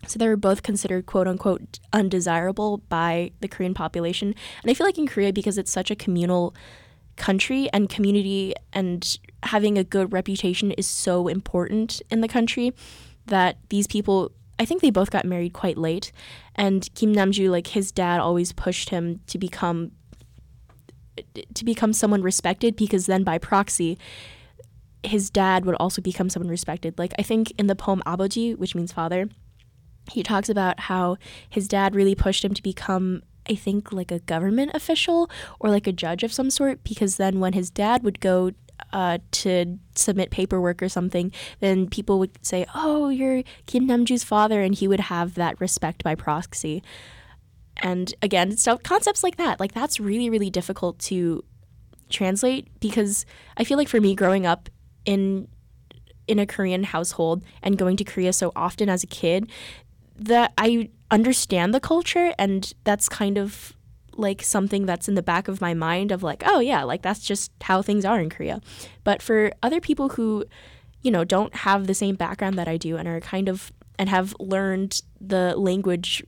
So 0.07 0.17
they 0.17 0.29
were 0.29 0.37
both 0.37 0.63
considered 0.63 1.05
quote 1.05 1.27
unquote 1.27 1.79
undesirable 1.91 2.77
by 2.87 3.31
the 3.41 3.49
Korean 3.49 3.73
population. 3.73 4.33
And 4.61 4.71
I 4.71 4.73
feel 4.73 4.87
like 4.87 4.97
in 4.97 5.07
Korea, 5.07 5.33
because 5.33 5.57
it's 5.57 5.71
such 5.71 5.91
a 5.91 5.95
communal 5.95 6.55
country 7.19 7.69
and 7.71 7.89
community 7.89 8.53
and 8.73 9.19
having 9.43 9.77
a 9.77 9.83
good 9.83 10.11
reputation 10.11 10.71
is 10.71 10.87
so 10.87 11.27
important 11.27 12.01
in 12.09 12.21
the 12.21 12.27
country 12.27 12.73
that 13.27 13.57
these 13.69 13.85
people 13.85 14.31
I 14.57 14.65
think 14.65 14.81
they 14.81 14.89
both 14.89 15.11
got 15.11 15.23
married 15.23 15.53
quite 15.53 15.77
late 15.77 16.11
and 16.55 16.89
Kim 16.95 17.13
Namju 17.13 17.49
like 17.49 17.67
his 17.67 17.91
dad 17.91 18.19
always 18.19 18.51
pushed 18.51 18.89
him 18.89 19.21
to 19.27 19.37
become 19.37 19.91
to 21.53 21.65
become 21.65 21.93
someone 21.93 22.21
respected 22.21 22.75
because 22.75 23.05
then 23.05 23.23
by 23.23 23.37
proxy 23.37 23.97
his 25.03 25.29
dad 25.29 25.65
would 25.65 25.75
also 25.75 26.01
become 26.01 26.29
someone 26.29 26.49
respected. 26.49 26.97
Like 26.99 27.13
I 27.17 27.23
think 27.23 27.51
in 27.57 27.67
the 27.67 27.75
poem 27.75 28.01
Aboji, 28.05 28.57
which 28.57 28.75
means 28.75 28.91
father, 28.91 29.29
he 30.11 30.23
talks 30.23 30.49
about 30.49 30.79
how 30.81 31.17
his 31.49 31.67
dad 31.67 31.95
really 31.95 32.15
pushed 32.15 32.43
him 32.43 32.53
to 32.53 32.63
become 32.63 33.23
I 33.49 33.55
think 33.55 33.91
like 33.91 34.11
a 34.11 34.19
government 34.19 34.71
official 34.73 35.29
or 35.59 35.69
like 35.69 35.87
a 35.87 35.91
judge 35.91 36.23
of 36.23 36.31
some 36.31 36.49
sort 36.49 36.83
because 36.83 37.17
then 37.17 37.39
when 37.39 37.53
his 37.53 37.69
dad 37.69 38.03
would 38.03 38.19
go 38.19 38.51
uh, 38.93 39.17
to 39.31 39.77
submit 39.95 40.31
paperwork 40.31 40.81
or 40.81 40.89
something, 40.89 41.31
then 41.59 41.89
people 41.89 42.19
would 42.19 42.31
say, 42.45 42.65
"Oh, 42.73 43.09
you're 43.09 43.43
Kim 43.65 43.87
Namju's 43.87 44.23
father," 44.23 44.61
and 44.61 44.73
he 44.73 44.87
would 44.87 44.99
have 45.01 45.35
that 45.35 45.59
respect 45.59 46.03
by 46.03 46.15
proxy. 46.15 46.81
And 47.81 48.13
again, 48.21 48.57
so 48.57 48.77
concepts 48.77 49.23
like 49.23 49.37
that, 49.37 49.59
like 49.59 49.73
that's 49.73 49.99
really, 49.99 50.29
really 50.29 50.49
difficult 50.49 50.99
to 50.99 51.43
translate 52.09 52.67
because 52.79 53.25
I 53.57 53.63
feel 53.63 53.77
like 53.77 53.87
for 53.87 54.01
me 54.01 54.15
growing 54.15 54.45
up 54.45 54.69
in 55.05 55.47
in 56.27 56.39
a 56.39 56.45
Korean 56.45 56.83
household 56.83 57.43
and 57.63 57.77
going 57.77 57.97
to 57.97 58.03
Korea 58.03 58.33
so 58.33 58.51
often 58.55 58.89
as 58.89 59.03
a 59.03 59.07
kid, 59.07 59.49
that 60.15 60.53
I 60.57 60.89
understand 61.11 61.73
the 61.73 61.79
culture 61.79 62.33
and 62.37 62.73
that's 62.83 63.09
kind 63.09 63.37
of 63.37 63.73
like 64.15 64.43
something 64.43 64.85
that's 64.85 65.07
in 65.07 65.15
the 65.15 65.23
back 65.23 65.47
of 65.47 65.61
my 65.61 65.73
mind 65.73 66.11
of 66.11 66.21
like, 66.21 66.43
oh 66.45 66.59
yeah, 66.59 66.83
like 66.83 67.01
that's 67.01 67.25
just 67.25 67.51
how 67.61 67.81
things 67.81 68.05
are 68.05 68.19
in 68.19 68.29
Korea. 68.29 68.61
But 69.03 69.21
for 69.21 69.51
other 69.63 69.79
people 69.79 70.09
who, 70.09 70.45
you 71.01 71.09
know, 71.09 71.23
don't 71.23 71.55
have 71.55 71.87
the 71.87 71.93
same 71.93 72.15
background 72.15 72.57
that 72.57 72.67
I 72.67 72.77
do 72.77 72.97
and 72.97 73.07
are 73.07 73.21
kind 73.21 73.47
of 73.47 73.71
and 73.97 74.09
have 74.09 74.35
learned 74.39 75.01
the 75.19 75.55
language 75.57 76.23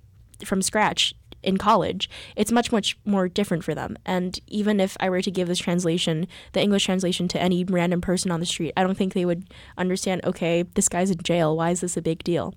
from 0.46 0.62
scratch 0.62 1.14
in 1.44 1.58
college, 1.58 2.10
it's 2.36 2.52
much, 2.52 2.72
much 2.72 2.98
more 3.06 3.28
different 3.28 3.64
for 3.64 3.74
them. 3.74 3.98
And 4.06 4.40
even 4.48 4.80
if 4.80 4.96
I 5.00 5.10
were 5.10 5.22
to 5.22 5.32
give 5.32 5.48
this 5.48 5.60
translation, 5.60 6.28
the 6.54 6.62
English 6.62 6.86
translation 6.86 7.28
to 7.30 7.42
any 7.42 7.64
random 7.64 8.02
person 8.02 8.32
on 8.32 8.40
the 8.40 8.46
street, 8.46 8.74
I 8.78 8.84
don't 8.84 8.98
think 8.98 9.14
they 9.14 9.26
would 9.26 9.52
understand, 9.78 10.24
okay, 10.26 10.64
this 10.64 10.90
guy's 10.90 11.12
in 11.12 11.20
jail. 11.24 11.58
Why 11.58 11.72
is 11.72 11.82
this 11.82 11.98
a 11.98 12.02
big 12.02 12.24
deal? 12.24 12.54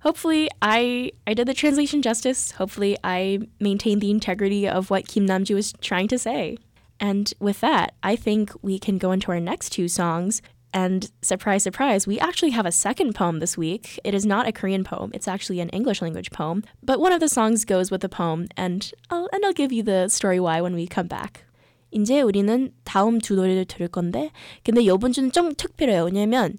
hopefully 0.00 0.48
I 0.60 1.12
I 1.26 1.34
did 1.34 1.46
the 1.46 1.54
translation 1.54 2.02
justice. 2.02 2.52
Hopefully 2.52 2.96
I 3.04 3.40
maintained 3.60 4.00
the 4.00 4.10
integrity 4.10 4.68
of 4.68 4.90
what 4.90 5.08
Kim 5.08 5.26
Namju 5.26 5.54
was 5.54 5.72
trying 5.80 6.08
to 6.08 6.18
say. 6.18 6.56
And 6.98 7.32
with 7.40 7.60
that, 7.60 7.94
I 8.02 8.16
think 8.16 8.52
we 8.62 8.78
can 8.78 8.98
go 8.98 9.12
into 9.12 9.32
our 9.32 9.40
next 9.40 9.70
two 9.70 9.88
songs. 9.88 10.42
And 10.72 11.10
surprise, 11.22 11.64
surprise, 11.64 12.06
we 12.06 12.20
actually 12.20 12.50
have 12.50 12.66
a 12.66 12.70
second 12.70 13.14
poem 13.14 13.40
this 13.40 13.58
week. 13.58 13.98
It 14.04 14.14
is 14.14 14.24
not 14.24 14.46
a 14.46 14.52
Korean 14.52 14.84
poem, 14.84 15.10
it's 15.12 15.26
actually 15.26 15.58
an 15.60 15.68
English 15.70 16.00
language 16.00 16.30
poem. 16.30 16.62
But 16.82 17.00
one 17.00 17.12
of 17.12 17.18
the 17.18 17.28
songs 17.28 17.64
goes 17.64 17.90
with 17.90 18.02
the 18.02 18.08
poem, 18.08 18.46
and 18.56 18.92
I'll, 19.10 19.28
and 19.32 19.44
I'll 19.44 19.52
give 19.52 19.72
you 19.72 19.82
the 19.82 20.08
story 20.08 20.38
why 20.38 20.60
when 20.60 20.74
we 20.74 20.86
come 20.86 21.08
back. 21.08 21.44
이제 21.90 22.20
우리는 22.20 22.72
다음 22.84 23.20
두 23.20 23.34
노래를 23.34 23.64
들을 23.64 23.88
건데, 23.88 24.30
근데 24.62 24.86
요번 24.86 25.12
주는 25.12 25.32
좀 25.32 25.52
특별해요. 25.56 26.04
왜냐면 26.04 26.56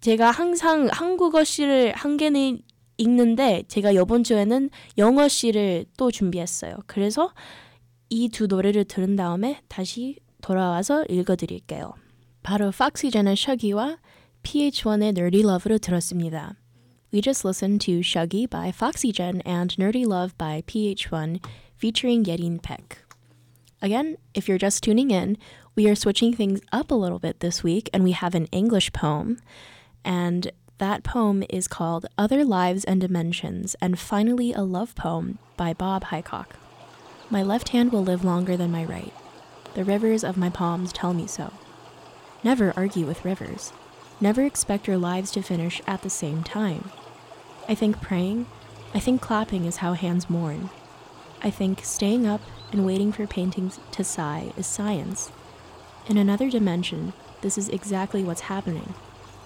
제가 0.00 0.30
항상 0.30 0.88
한국어 0.90 1.44
시를 1.44 1.92
한 1.94 2.16
개는 2.16 2.62
읽는데 3.02 3.64
제가 3.68 3.90
이번 3.90 4.22
주에는 4.22 4.70
영어 4.98 5.28
시를 5.28 5.86
또 5.96 6.10
준비했어요. 6.10 6.76
그래서 6.86 7.32
이 8.08 8.28
두 8.28 8.46
노래를 8.46 8.84
들은 8.84 9.16
다음에 9.16 9.60
다시 9.68 10.16
돌아와서 10.42 11.04
읽어드릴게요. 11.08 11.94
바로 12.42 12.68
Foxygen의 12.68 13.34
Shuggy와 13.34 13.98
PH1의 14.42 15.16
Nerdy 15.16 15.40
Love로 15.42 15.78
들었습니다. 15.78 16.54
We 17.12 17.20
just 17.20 17.46
listened 17.46 17.84
to 17.86 18.00
Shuggie 18.00 18.48
by 18.48 18.68
Foxygen 18.70 19.42
and 19.46 19.74
Nerdy 19.76 20.06
Love 20.06 20.36
by 20.38 20.62
PH1 20.62 21.40
featuring 21.76 22.24
Yerin 22.24 22.60
Baek. 22.60 22.98
Again, 23.80 24.16
if 24.34 24.48
you're 24.48 24.58
just 24.58 24.82
tuning 24.82 25.10
in, 25.10 25.36
we 25.76 25.86
are 25.88 25.94
switching 25.94 26.34
things 26.36 26.60
up 26.72 26.90
a 26.90 26.94
little 26.94 27.18
bit 27.18 27.40
this 27.40 27.62
week 27.64 27.88
and 27.92 28.04
we 28.04 28.12
have 28.12 28.34
an 28.34 28.46
English 28.52 28.92
poem. 28.92 29.38
And 30.04 30.50
that 30.82 31.04
poem 31.04 31.44
is 31.48 31.68
called 31.68 32.06
Other 32.18 32.44
Lives 32.44 32.82
and 32.82 33.00
Dimensions, 33.00 33.76
and 33.80 34.00
finally 34.00 34.52
a 34.52 34.62
love 34.62 34.96
poem 34.96 35.38
by 35.56 35.72
Bob 35.72 36.06
Hicok. 36.06 36.56
My 37.30 37.40
left 37.40 37.68
hand 37.68 37.92
will 37.92 38.02
live 38.02 38.24
longer 38.24 38.56
than 38.56 38.72
my 38.72 38.84
right. 38.84 39.14
The 39.74 39.84
rivers 39.84 40.24
of 40.24 40.36
my 40.36 40.50
palms 40.50 40.92
tell 40.92 41.14
me 41.14 41.28
so. 41.28 41.52
Never 42.42 42.72
argue 42.76 43.06
with 43.06 43.24
rivers. 43.24 43.72
Never 44.20 44.42
expect 44.42 44.88
your 44.88 44.98
lives 44.98 45.30
to 45.30 45.40
finish 45.40 45.80
at 45.86 46.02
the 46.02 46.10
same 46.10 46.42
time. 46.42 46.90
I 47.68 47.76
think 47.76 48.00
praying, 48.00 48.46
I 48.92 48.98
think 48.98 49.22
clapping 49.22 49.66
is 49.66 49.76
how 49.76 49.92
hands 49.92 50.28
mourn. 50.28 50.68
I 51.42 51.50
think 51.50 51.84
staying 51.84 52.26
up 52.26 52.40
and 52.72 52.84
waiting 52.84 53.12
for 53.12 53.28
paintings 53.28 53.78
to 53.92 54.02
sigh 54.02 54.52
is 54.56 54.66
science. 54.66 55.30
In 56.08 56.16
another 56.16 56.50
dimension, 56.50 57.12
this 57.40 57.56
is 57.56 57.68
exactly 57.68 58.24
what's 58.24 58.50
happening. 58.50 58.94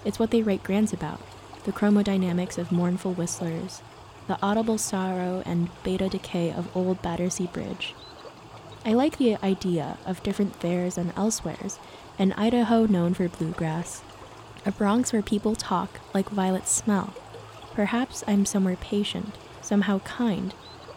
It's 0.07 0.19
what 0.19 0.31
they 0.31 0.41
write 0.41 0.63
grants 0.63 0.93
about 0.93 1.19
the 1.65 1.73
chromodynamics 1.73 2.57
of 2.57 2.71
mournful 2.71 3.11
whistlers, 3.11 3.81
the 4.27 4.39
audible 4.41 4.77
sorrow 4.77 5.43
and 5.45 5.67
beta 5.83 6.07
decay 6.07 6.49
of 6.49 6.73
old 6.73 7.01
Battersea 7.01 7.47
Bridge. 7.47 7.93
I 8.85 8.93
like 8.93 9.17
the 9.17 9.35
idea 9.43 9.97
of 10.05 10.23
different 10.23 10.55
theres 10.55 10.97
and 10.97 11.11
elsewheres, 11.17 11.77
an 12.17 12.31
Idaho 12.37 12.85
known 12.85 13.15
for 13.15 13.27
bluegrass, 13.27 14.01
a 14.65 14.71
Bronx 14.71 15.11
where 15.11 15.21
people 15.21 15.57
talk 15.57 15.99
like 16.13 16.29
violets 16.29 16.71
smell. 16.71 17.13
Perhaps 17.73 18.23
I'm 18.25 18.45
somewhere 18.45 18.77
patient, 18.77 19.35
somehow 19.61 19.99
kind, 19.99 20.53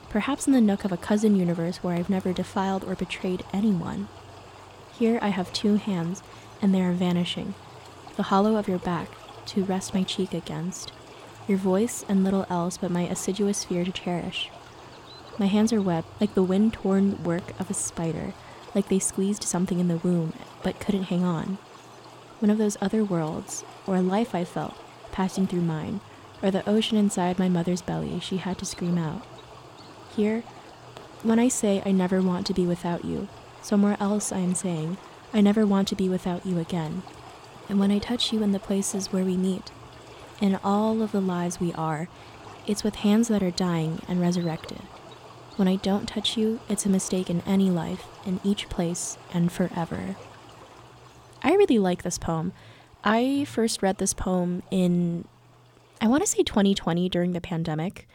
perhaps 0.08 0.46
in 0.46 0.52
the 0.52 0.60
nook 0.60 0.84
of 0.84 0.92
a 0.92 0.96
cousin 0.96 1.34
universe 1.34 1.78
where 1.78 1.96
I've 1.96 2.10
never 2.10 2.32
defiled 2.32 2.84
or 2.84 2.94
betrayed 2.94 3.44
anyone. 3.52 4.06
Here 4.96 5.18
I 5.20 5.30
have 5.30 5.52
two 5.52 5.78
hands, 5.78 6.22
and 6.62 6.72
they 6.72 6.80
are 6.80 6.92
vanishing, 6.92 7.54
the 8.20 8.24
hollow 8.24 8.56
of 8.56 8.68
your 8.68 8.78
back 8.80 9.08
to 9.46 9.64
rest 9.64 9.94
my 9.94 10.02
cheek 10.02 10.34
against, 10.34 10.92
your 11.48 11.56
voice 11.56 12.04
and 12.06 12.22
little 12.22 12.44
else 12.50 12.76
but 12.76 12.90
my 12.90 13.04
assiduous 13.04 13.64
fear 13.64 13.82
to 13.82 13.90
cherish. 13.90 14.50
My 15.38 15.46
hands 15.46 15.72
are 15.72 15.80
wet, 15.80 16.04
like 16.20 16.34
the 16.34 16.42
wind 16.42 16.74
torn 16.74 17.22
work 17.24 17.58
of 17.58 17.70
a 17.70 17.72
spider, 17.72 18.34
like 18.74 18.90
they 18.90 18.98
squeezed 18.98 19.42
something 19.42 19.80
in 19.80 19.88
the 19.88 19.96
womb 19.96 20.34
but 20.62 20.78
couldn't 20.80 21.04
hang 21.04 21.24
on. 21.24 21.56
One 22.40 22.50
of 22.50 22.58
those 22.58 22.76
other 22.82 23.02
worlds, 23.02 23.64
or 23.86 23.96
a 23.96 24.02
life 24.02 24.34
I 24.34 24.44
felt, 24.44 24.76
passing 25.12 25.46
through 25.46 25.62
mine, 25.62 26.02
or 26.42 26.50
the 26.50 26.68
ocean 26.68 26.98
inside 26.98 27.38
my 27.38 27.48
mother's 27.48 27.80
belly 27.80 28.20
she 28.20 28.36
had 28.36 28.58
to 28.58 28.66
scream 28.66 28.98
out. 28.98 29.22
Here, 30.14 30.42
when 31.22 31.38
I 31.38 31.48
say 31.48 31.82
I 31.86 31.92
never 31.92 32.20
want 32.20 32.46
to 32.48 32.52
be 32.52 32.66
without 32.66 33.02
you, 33.02 33.28
somewhere 33.62 33.96
else 33.98 34.30
I 34.30 34.40
am 34.40 34.54
saying, 34.54 34.98
I 35.32 35.40
never 35.40 35.66
want 35.66 35.88
to 35.88 35.96
be 35.96 36.10
without 36.10 36.44
you 36.44 36.58
again 36.58 37.02
and 37.70 37.78
when 37.78 37.92
I 37.92 38.00
touch 38.00 38.32
you 38.32 38.42
in 38.42 38.50
the 38.50 38.58
places 38.58 39.12
where 39.12 39.24
we 39.24 39.36
meet, 39.36 39.70
in 40.40 40.58
all 40.64 41.02
of 41.02 41.12
the 41.12 41.20
lives 41.20 41.60
we 41.60 41.72
are, 41.74 42.08
it's 42.66 42.82
with 42.82 42.96
hands 42.96 43.28
that 43.28 43.44
are 43.44 43.52
dying 43.52 44.02
and 44.08 44.20
resurrected. 44.20 44.80
When 45.54 45.68
I 45.68 45.76
don't 45.76 46.08
touch 46.08 46.36
you, 46.36 46.58
it's 46.68 46.84
a 46.84 46.88
mistake 46.88 47.30
in 47.30 47.42
any 47.46 47.70
life, 47.70 48.06
in 48.26 48.40
each 48.42 48.68
place, 48.68 49.18
and 49.32 49.52
forever. 49.52 50.16
I 51.44 51.54
really 51.54 51.78
like 51.78 52.02
this 52.02 52.18
poem. 52.18 52.52
I 53.04 53.44
first 53.44 53.82
read 53.82 53.98
this 53.98 54.14
poem 54.14 54.64
in, 54.72 55.26
I 56.00 56.08
want 56.08 56.24
to 56.24 56.28
say 56.28 56.42
2020 56.42 57.08
during 57.08 57.32
the 57.32 57.40
pandemic. 57.40 58.08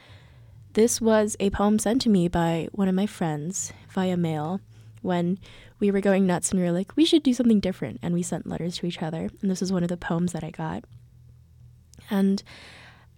This 0.74 1.00
was 1.00 1.38
a 1.40 1.50
poem 1.50 1.80
sent 1.80 2.02
to 2.02 2.10
me 2.10 2.28
by 2.28 2.68
one 2.74 2.90
of 2.90 2.96
my 2.96 3.06
friends 3.06 3.72
via 3.90 4.18
mail 4.18 4.60
when 5.06 5.40
we 5.80 5.92
were 5.92 6.02
going 6.02 6.26
nuts 6.26 6.52
and 6.52 6.60
we 6.60 6.66
were 6.66 6.72
like, 6.72 6.96
we 6.96 7.06
should 7.06 7.24
do 7.24 7.34
something 7.34 7.60
different. 7.60 8.00
And 8.02 8.14
we 8.14 8.24
sent 8.24 8.48
letters 8.48 8.78
to 8.78 8.86
each 8.86 9.02
other. 9.02 9.30
And 9.42 9.52
this 9.52 9.62
was 9.62 9.72
one 9.72 9.84
of 9.84 9.90
the 9.90 9.98
poems 9.98 10.34
that 10.34 10.44
I 10.44 10.52
got. 10.52 10.84
And 12.10 12.44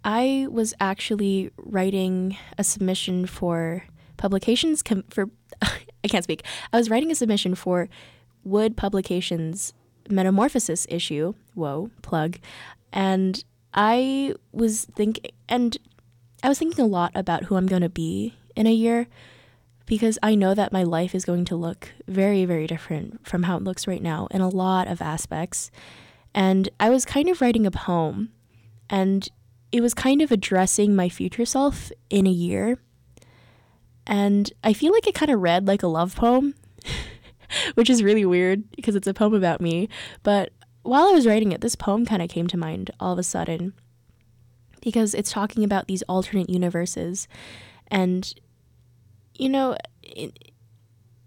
I 0.03 0.47
was 0.49 0.73
actually 0.79 1.51
writing 1.57 2.37
a 2.57 2.63
submission 2.63 3.25
for 3.25 3.85
publications 4.17 4.83
com- 4.83 5.03
for 5.09 5.29
I 5.61 6.07
can't 6.07 6.23
speak. 6.23 6.43
I 6.71 6.77
was 6.77 6.89
writing 6.89 7.11
a 7.11 7.15
submission 7.15 7.55
for 7.55 7.89
Wood 8.43 8.77
Publications 8.77 9.73
Metamorphosis 10.09 10.85
issue. 10.89 11.33
Whoa, 11.53 11.89
plug. 12.01 12.37
And 12.93 13.43
I 13.73 14.35
was 14.51 14.85
thinking 14.95 15.31
and 15.49 15.77
I 16.43 16.49
was 16.49 16.59
thinking 16.59 16.83
a 16.83 16.87
lot 16.87 17.11
about 17.15 17.45
who 17.45 17.55
I'm 17.55 17.67
going 17.67 17.81
to 17.81 17.89
be 17.89 18.35
in 18.55 18.67
a 18.67 18.73
year 18.73 19.07
because 19.87 20.19
I 20.21 20.35
know 20.35 20.53
that 20.53 20.73
my 20.73 20.83
life 20.83 21.15
is 21.15 21.25
going 21.25 21.45
to 21.45 21.55
look 21.55 21.93
very, 22.07 22.45
very 22.45 22.67
different 22.67 23.25
from 23.25 23.43
how 23.43 23.57
it 23.57 23.63
looks 23.63 23.87
right 23.87 24.01
now 24.01 24.27
in 24.29 24.41
a 24.41 24.49
lot 24.49 24.87
of 24.87 25.01
aspects. 25.01 25.71
And 26.35 26.69
I 26.79 26.89
was 26.89 27.05
kind 27.05 27.29
of 27.29 27.41
writing 27.41 27.65
a 27.65 27.71
poem, 27.71 28.29
and 28.89 29.27
it 29.71 29.81
was 29.81 29.93
kind 29.93 30.21
of 30.21 30.31
addressing 30.31 30.95
my 30.95 31.09
future 31.09 31.45
self 31.45 31.91
in 32.09 32.27
a 32.27 32.31
year. 32.31 32.79
And 34.05 34.51
I 34.63 34.73
feel 34.73 34.91
like 34.91 35.07
it 35.07 35.15
kind 35.15 35.31
of 35.31 35.41
read 35.41 35.67
like 35.67 35.83
a 35.83 35.87
love 35.87 36.15
poem, 36.15 36.53
which 37.75 37.89
is 37.89 38.03
really 38.03 38.25
weird 38.25 38.69
because 38.71 38.95
it's 38.95 39.07
a 39.07 39.13
poem 39.13 39.33
about 39.33 39.61
me. 39.61 39.87
But 40.21 40.51
while 40.83 41.07
I 41.07 41.13
was 41.13 41.25
writing 41.25 41.53
it, 41.53 41.61
this 41.61 41.75
poem 41.75 42.05
kind 42.05 42.21
of 42.21 42.29
came 42.29 42.47
to 42.47 42.57
mind 42.57 42.91
all 42.99 43.13
of 43.13 43.19
a 43.19 43.23
sudden 43.23 43.73
because 44.81 45.13
it's 45.13 45.31
talking 45.31 45.63
about 45.63 45.87
these 45.87 46.03
alternate 46.03 46.49
universes. 46.49 47.27
And 47.89 48.33
you 49.37 49.49
know, 49.49 49.75
in, 50.03 50.31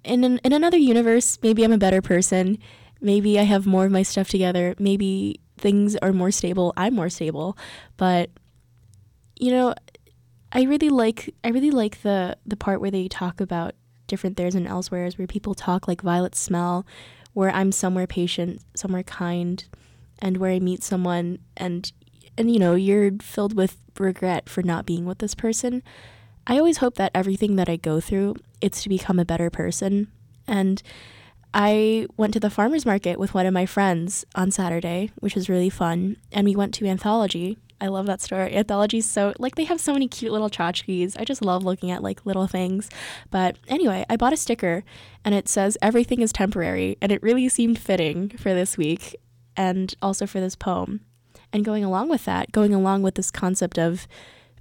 in 0.05 0.39
in 0.39 0.53
another 0.53 0.77
universe, 0.77 1.39
maybe 1.43 1.65
I'm 1.65 1.73
a 1.73 1.79
better 1.79 2.03
person. 2.03 2.59
Maybe 3.01 3.39
I 3.39 3.45
have 3.45 3.67
more 3.67 3.87
of 3.87 3.93
my 3.93 4.03
stuff 4.03 4.29
together. 4.29 4.75
Maybe 4.79 5.41
things 5.57 5.97
are 5.97 6.13
more 6.13 6.31
stable. 6.31 6.73
I'm 6.77 6.95
more 6.95 7.09
stable. 7.09 7.57
But 7.97 8.31
you 9.39 9.51
know, 9.51 9.75
I 10.53 10.63
really 10.63 10.89
like 10.89 11.35
I 11.45 11.49
really 11.49 11.71
like 11.71 12.03
the 12.03 12.37
the 12.47 12.57
part 12.57 12.81
where 12.81 12.91
they 12.91 13.09
talk 13.09 13.41
about 13.41 13.75
different 14.07 14.37
there's 14.37 14.55
and 14.55 14.67
elsewheres 14.67 15.17
where 15.17 15.27
people 15.27 15.55
talk 15.55 15.87
like 15.87 16.03
violet 16.03 16.35
smell, 16.35 16.87
where 17.33 17.51
I'm 17.51 17.73
somewhere 17.73 18.07
patient, 18.07 18.63
somewhere 18.75 19.05
kind, 19.05 19.65
and 20.19 20.37
where 20.39 20.51
I 20.51 20.59
meet 20.59 20.83
someone 20.83 21.39
and 21.57 21.91
and 22.37 22.51
you 22.51 22.59
know, 22.59 22.75
you're 22.75 23.13
filled 23.21 23.55
with 23.55 23.77
regret 23.99 24.49
for 24.49 24.63
not 24.63 24.87
being 24.87 25.05
with 25.05 25.19
this 25.19 25.35
person. 25.35 25.83
I 26.47 26.59
always 26.59 26.79
hope 26.79 26.97
that 26.97 27.13
everything 27.15 27.57
that 27.57 27.69
I 27.69 27.77
go 27.77 28.01
through, 28.01 28.37
it's 28.61 28.83
to 28.83 28.89
become 28.89 29.19
a 29.19 29.25
better 29.25 29.51
person. 29.51 30.09
And 30.47 30.83
I 31.53 32.07
went 32.17 32.33
to 32.35 32.41
the 32.41 32.51
farmer's 32.51 32.87
market 32.87 33.19
with 33.19 33.35
one 33.35 33.47
of 33.47 33.55
my 33.55 33.67
friends 33.67 34.25
on 34.35 34.51
Saturday, 34.51 35.11
which 35.17 35.35
was 35.35 35.49
really 35.49 35.71
fun. 35.71 36.17
And 36.33 36.47
we 36.47 36.57
went 36.57 36.75
to 36.75 36.87
Anthology. 36.87 37.59
I 37.81 37.87
love 37.87 38.07
that 38.07 38.21
store. 38.21 38.43
Anthology's 38.43 39.07
so, 39.07 39.33
like, 39.39 39.55
they 39.55 39.65
have 39.65 39.81
so 39.81 39.93
many 39.93 40.07
cute 40.07 40.33
little 40.33 40.51
tchotchkes. 40.51 41.19
I 41.19 41.25
just 41.25 41.43
love 41.43 41.65
looking 41.65 41.91
at, 41.91 42.03
like, 42.03 42.27
little 42.27 42.47
things. 42.47 42.91
But 43.31 43.57
anyway, 43.69 44.05
I 44.09 44.17
bought 44.17 44.33
a 44.33 44.37
sticker 44.37 44.85
and 45.25 45.35
it 45.35 45.49
says, 45.49 45.79
everything 45.81 46.21
is 46.21 46.33
temporary. 46.33 46.99
And 47.01 47.11
it 47.11 47.23
really 47.23 47.49
seemed 47.49 47.79
fitting 47.79 48.31
for 48.31 48.53
this 48.53 48.77
week 48.77 49.17
and 49.57 49.95
also 50.03 50.27
for 50.27 50.41
this 50.41 50.57
poem. 50.57 51.01
And 51.53 51.65
going 51.65 51.83
along 51.83 52.11
with 52.11 52.27
that, 52.27 52.53
going 52.53 52.75
along 52.75 53.03
with 53.03 53.15
this 53.15 53.31
concept 53.31 53.79
of, 53.79 54.07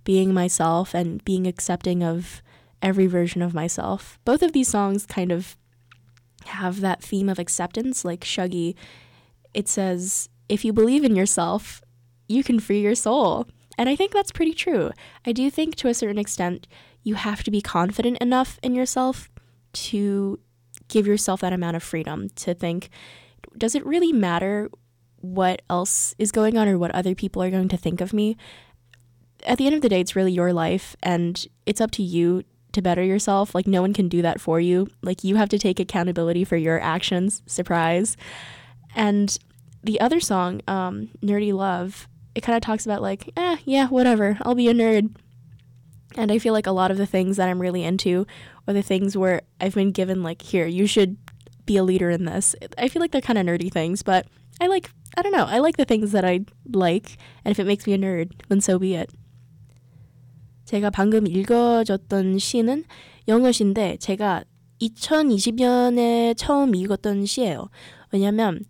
being 0.04 0.34
myself 0.34 0.94
and 0.94 1.24
being 1.26 1.48
accepting 1.48 2.04
of 2.04 2.42
every 2.82 3.08
version 3.08 3.42
of 3.42 3.54
myself. 3.54 4.20
Both 4.26 4.42
of 4.42 4.54
these 4.54 4.68
songs 4.68 5.06
kind 5.06 5.32
of 5.32 5.58
have 6.46 6.82
that 6.82 7.04
theme 7.04 7.30
of 7.30 7.40
acceptance, 7.40 8.06
like 8.06 8.22
Shuggie. 8.22 8.76
It 9.54 9.68
says, 9.68 10.30
if 10.48 10.64
you 10.64 10.74
believe 10.74 11.04
in 11.04 11.16
yourself, 11.16 11.82
you 12.28 12.44
can 12.44 12.60
free 12.60 12.82
your 12.82 12.96
soul. 12.96 13.48
And 13.78 13.90
I 13.90 13.96
think 13.96 14.12
that's 14.12 14.32
pretty 14.32 14.54
true. 14.54 14.92
I 15.26 15.32
do 15.32 15.50
think 15.50 15.76
to 15.76 15.88
a 15.88 15.94
certain 15.94 16.18
extent, 16.18 16.68
you 17.04 17.16
have 17.16 17.44
to 17.44 17.52
be 17.52 17.62
confident 17.62 18.18
enough 18.20 18.60
in 18.62 18.76
yourself 18.76 19.30
to 19.72 20.40
give 20.88 21.08
yourself 21.08 21.42
that 21.42 21.54
amount 21.54 21.78
of 21.78 21.84
freedom 21.84 22.30
to 22.36 22.54
think, 22.54 22.90
does 23.58 23.76
it 23.76 23.86
really 23.86 24.12
matter 24.12 24.70
what 25.18 25.62
else 25.70 26.16
is 26.18 26.32
going 26.32 26.58
on 26.58 26.68
or 26.68 26.78
what 26.78 26.92
other 26.92 27.16
people 27.16 27.42
are 27.44 27.52
going 27.52 27.70
to 27.70 27.78
think 27.78 28.02
of 28.02 28.14
me? 28.14 28.38
At 29.46 29.58
the 29.58 29.66
end 29.66 29.76
of 29.76 29.82
the 29.82 29.90
day, 29.90 30.02
it's 30.02 30.16
really 30.16 30.32
your 30.32 30.54
life 30.54 30.96
and 31.02 31.46
it's 31.66 31.82
up 31.82 31.92
to 31.92 32.04
you 32.04 32.44
to 32.72 32.82
better 32.82 33.04
yourself. 33.04 33.56
Like, 33.56 33.68
no 33.68 33.82
one 33.82 33.94
can 33.94 34.08
do 34.08 34.22
that 34.22 34.40
for 34.40 34.60
you. 34.60 34.90
Like, 35.02 35.24
you 35.24 35.36
have 35.36 35.50
to 35.50 35.60
take 35.60 35.80
accountability 35.80 36.44
for 36.44 36.58
your 36.58 36.80
actions. 36.80 37.42
Surprise. 37.46 38.16
And 38.96 39.38
the 39.84 40.00
other 40.00 40.20
song, 40.20 40.62
um, 40.68 41.10
Nerdy 41.22 41.54
Love, 41.54 42.08
it 42.36 42.42
kind 42.42 42.56
of 42.56 42.62
talks 42.62 42.86
about, 42.86 43.02
like, 43.02 43.32
eh, 43.36 43.58
yeah, 43.66 43.88
whatever, 43.88 44.38
I'll 44.44 44.56
be 44.56 44.70
a 44.70 44.74
nerd. 44.74 45.16
And 46.16 46.32
I 46.32 46.40
feel 46.40 46.54
like 46.54 46.68
a 46.68 46.72
lot 46.72 46.92
of 46.92 46.98
the 46.98 47.06
things 47.06 47.38
that 47.38 47.50
I'm 47.50 47.62
really 47.62 47.84
into 47.84 48.26
are 48.68 48.74
the 48.74 48.82
things 48.82 49.16
where 49.16 49.42
I've 49.62 49.76
been 49.76 49.92
given, 49.92 50.22
like, 50.22 50.42
here, 50.42 50.66
you 50.66 50.86
should 50.86 51.18
be 51.66 51.78
a 51.78 51.84
leader 51.84 52.10
in 52.10 52.26
this. 52.26 52.56
I 52.78 52.88
feel 52.88 53.00
like 53.00 53.12
they're 53.12 53.22
kind 53.22 53.38
of 53.38 53.46
nerdy 53.46 53.72
things, 53.72 54.04
but 54.04 54.28
I 54.60 54.68
like, 54.68 54.90
I 55.16 55.22
don't 55.22 55.32
know, 55.32 55.46
I 55.46 55.60
like 55.60 55.78
the 55.78 55.86
things 55.86 56.12
that 56.12 56.26
I 56.26 56.46
like. 56.72 57.18
And 57.46 57.52
if 57.52 57.60
it 57.60 57.68
makes 57.68 57.86
me 57.86 57.94
a 57.94 57.98
nerd, 57.98 58.32
then 58.50 58.60
so 58.60 58.80
be 58.80 58.96
it. 58.96 59.12
제가 60.70 60.92
방금 60.92 61.26
읽어줬던 61.26 62.38
시는 62.38 62.84
영어 63.28 63.52
시인데 63.52 63.98
제가 63.98 64.44
2020년에 64.80 66.38
처음 66.38 66.76
읽었던 66.76 67.26
시예요. 67.26 67.70
왜냐면 68.12 68.64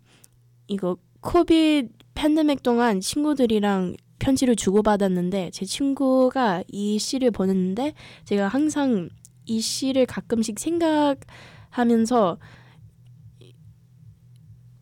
이거 0.66 0.96
코비드 1.20 1.90
팬데믹 2.14 2.62
동안 2.62 3.00
친구들이랑 3.00 3.96
편지를 4.18 4.56
주고받았는데 4.56 5.50
제 5.52 5.66
친구가 5.66 6.64
이 6.68 6.98
시를 6.98 7.30
보냈는데 7.30 7.92
제가 8.24 8.48
항상 8.48 9.10
이 9.44 9.60
시를 9.60 10.06
가끔씩 10.06 10.58
생각하면서 10.58 12.38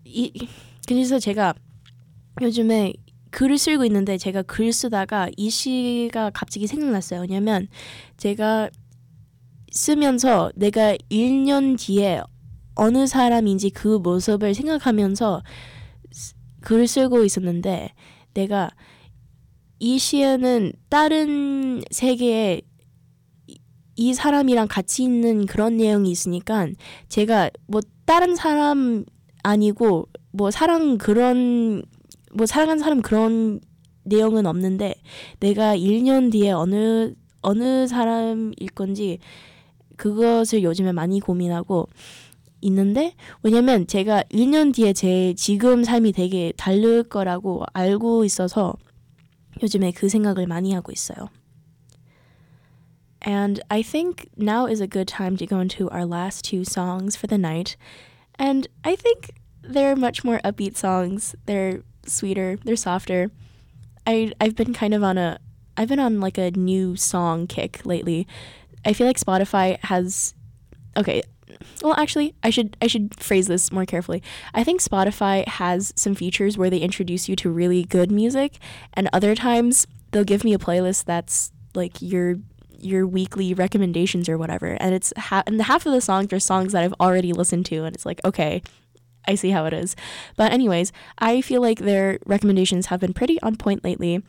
이 0.05 0.47
그래서 0.87 1.19
제가 1.19 1.53
요즘에 2.41 2.93
글을 3.31 3.59
쓰고 3.59 3.85
있는데 3.85 4.19
제가 4.19 4.43
글 4.43 4.73
쓰다가 4.73 5.29
이 5.37 5.51
시가 5.51 6.31
갑자기 6.31 6.67
생각났어요. 6.67 7.21
왜냐면 7.23 7.69
제가 8.17 8.71
쓰면서 9.71 10.51
내가 10.57 10.97
1년 11.11 11.79
뒤에 11.79 12.23
어느 12.75 13.07
사람인지 13.07 13.71
그 13.71 13.99
모습을 13.99 14.55
생각하면서 14.55 15.43
글을 16.61 16.87
쓰고 16.87 17.25
있었는데 17.25 17.93
내가 18.35 18.71
이 19.81 19.99
시에는 19.99 20.73
다른 20.89 21.83
세계에 21.91 22.63
이 23.97 24.15
사람이랑 24.15 24.69
같이 24.69 25.03
있는 25.03 25.47
그런 25.47 25.77
내용이 25.77 26.11
있으니까 26.11 26.69
제가 27.09 27.51
뭐 27.67 27.81
다른 28.05 28.37
사람 28.37 29.05
아니고 29.43 30.09
뭐 30.31 30.51
사랑 30.51 30.99
그런 30.99 31.83
뭐 32.33 32.47
사랑한 32.47 32.79
사람 32.79 33.03
그런 33.03 33.61
내용은 34.05 34.47
없는데 34.47 34.95
내가 35.41 35.77
1년 35.77 36.33
뒤에 36.33 36.51
어느 36.53 37.15
어느 37.41 37.87
사람일 37.87 38.69
건지 38.75 39.19
그것을 39.97 40.63
요즘에 40.63 40.93
많이 40.93 41.21
고민하고 41.21 41.89
있는데 42.61 43.15
왜냐면 43.43 43.87
제가 43.87 44.25
1년 44.25 44.75
뒤에 44.75 44.93
제 44.93 45.35
지금 45.37 45.85
삶이 45.85 46.13
되게 46.13 46.53
다를 46.57 47.03
거라고 47.05 47.65
알고 47.73 48.25
있어서 48.25 48.75
요즘에 49.63 49.93
그 49.93 50.09
생각을 50.09 50.47
많이 50.47 50.73
하고 50.73 50.93
있어요. 50.93 51.29
And 53.27 53.61
I 53.69 53.83
think 53.83 54.29
now 54.39 54.67
is 54.67 54.81
a 54.81 54.89
good 54.89 55.07
time 55.07 55.37
to 55.37 55.47
go 55.47 55.61
into 55.61 55.89
our 55.91 56.07
last 56.07 56.49
two 56.49 56.63
songs 56.63 57.17
for 57.17 57.27
the 57.27 57.39
night. 57.39 57.77
And 58.39 58.69
I 58.85 58.95
think 58.95 59.35
they're 59.63 59.97
much 59.97 60.25
more 60.25 60.41
upbeat 60.45 60.77
songs. 60.77 61.35
They're 61.47 61.83
sweeter, 62.11 62.59
they're 62.65 62.77
softer. 62.77 63.31
I 64.07 64.33
I've 64.41 64.57
been 64.57 64.73
kind 64.73 64.95
of 64.95 65.03
on 65.03 65.19
a 65.19 65.39
I've 65.77 65.89
been 65.89 66.01
on 66.01 66.21
like 66.21 66.39
a 66.39 66.51
new 66.51 66.97
song 66.97 67.47
kick 67.47 67.85
lately. 67.85 68.27
I 68.85 68.93
feel 68.93 69.07
like 69.07 69.19
Spotify 69.19 69.79
has 69.85 70.35
okay, 70.97 71.23
well 71.83 71.95
actually 71.95 72.35
I 72.43 72.51
should 72.51 72.77
I 72.83 72.87
should 72.87 73.19
phrase 73.21 73.47
this 73.47 73.71
more 73.71 73.87
carefully. 73.87 74.23
I 74.55 74.65
think 74.65 74.81
Spotify 74.83 75.47
has 75.47 75.93
some 75.97 76.15
features 76.15 76.59
where 76.59 76.71
they 76.71 76.79
introduce 76.79 77.29
you 77.29 77.37
to 77.37 77.51
really 77.51 77.85
good 77.85 78.11
music 78.11 78.59
and 78.95 79.09
other 79.13 79.35
times 79.35 79.87
they'll 80.11 80.25
give 80.25 80.45
me 80.45 80.55
a 80.55 80.59
playlist 80.59 81.05
that's 81.05 81.53
like 81.75 82.01
your 82.01 82.37
your 82.81 83.07
weekly 83.07 83.55
recommendations 83.55 84.29
or 84.29 84.39
whatever 84.39 84.77
and 84.81 84.95
it's 84.95 85.13
ha- 85.17 85.43
and 85.47 85.61
half 85.63 85.85
of 85.85 85.93
the 85.93 86.01
songs 86.01 86.33
are 86.33 86.41
songs 86.41 86.73
that 86.73 86.85
I've 86.85 86.95
already 87.01 87.33
listened 87.33 87.67
to 87.67 87.85
and 87.85 87.95
it's 87.95 88.07
like 88.07 88.21
okay 88.25 88.63
I 89.26 89.36
see 89.36 89.52
how 89.52 89.66
it 89.66 89.74
is. 89.74 89.96
But, 90.36 90.52
anyways, 90.52 90.92
I 91.18 91.42
feel 91.42 91.62
like 91.62 91.80
their 91.80 92.20
recommendations 92.26 92.88
have 92.88 93.00
been 93.00 93.14
pretty 93.14 93.42
on 93.42 93.56
point 93.56 93.84
lately. 93.84 94.22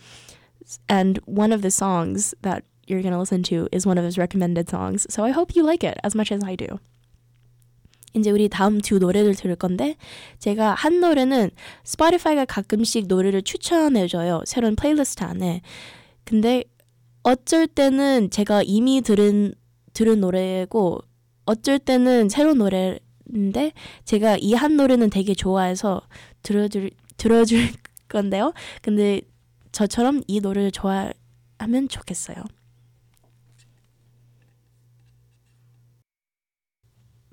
And 0.89 1.19
one 1.27 1.53
of 1.53 1.63
the 1.63 1.71
songs 1.71 2.35
that 2.43 2.65
you're 2.87 3.03
going 3.03 3.13
to 3.13 3.19
listen 3.19 3.43
to 3.45 3.69
is 3.73 3.87
one 3.87 3.99
of 3.99 4.05
his 4.05 4.19
recommended 4.19 4.69
songs. 4.69 5.07
So 5.11 5.25
I 5.25 5.31
hope 5.31 5.57
you 5.57 5.63
like 5.63 5.85
it 5.85 5.99
as 6.05 6.15
much 6.15 6.33
as 6.33 6.43
I 6.45 6.57
do. 6.57 6.79
이제 8.15 8.31
우리 8.31 8.49
다음 8.49 8.81
두 8.81 8.99
노래를 8.99 9.35
들을 9.35 9.57
건데 9.57 9.97
제가 10.39 10.75
한 10.75 11.01
노래는 11.01 11.51
스포티파이가 11.83 12.45
가끔씩 12.45 13.09
노래를 13.09 13.43
추천해줘요. 13.43 14.43
새로운 14.47 14.77
플레이리스트 14.77 15.25
안에. 15.25 15.63
근데 16.25 16.63
어쩔 17.25 17.67
때는 17.67 18.31
제가 18.31 18.63
이미 18.65 19.01
들은 19.01 19.53
들은 19.95 20.21
노래고 20.21 21.01
어쩔 21.45 21.79
때는 21.79 22.29
새로운 22.29 22.59
노래 22.59 22.99
인데 23.34 23.72
제가 24.06 24.38
이 24.40 24.54
한 24.54 24.76
노래는 24.78 25.10
되게 25.10 25.34
좋아해서 25.34 26.02
들어줄 26.44 26.92
들어줄 27.18 27.70
건데요. 28.08 28.54
근데 28.82 29.22
저처럼 29.72 30.22
이 30.28 30.40
노래를 30.40 30.72
좋아하면 30.72 31.88
좋겠어요. 31.90 32.38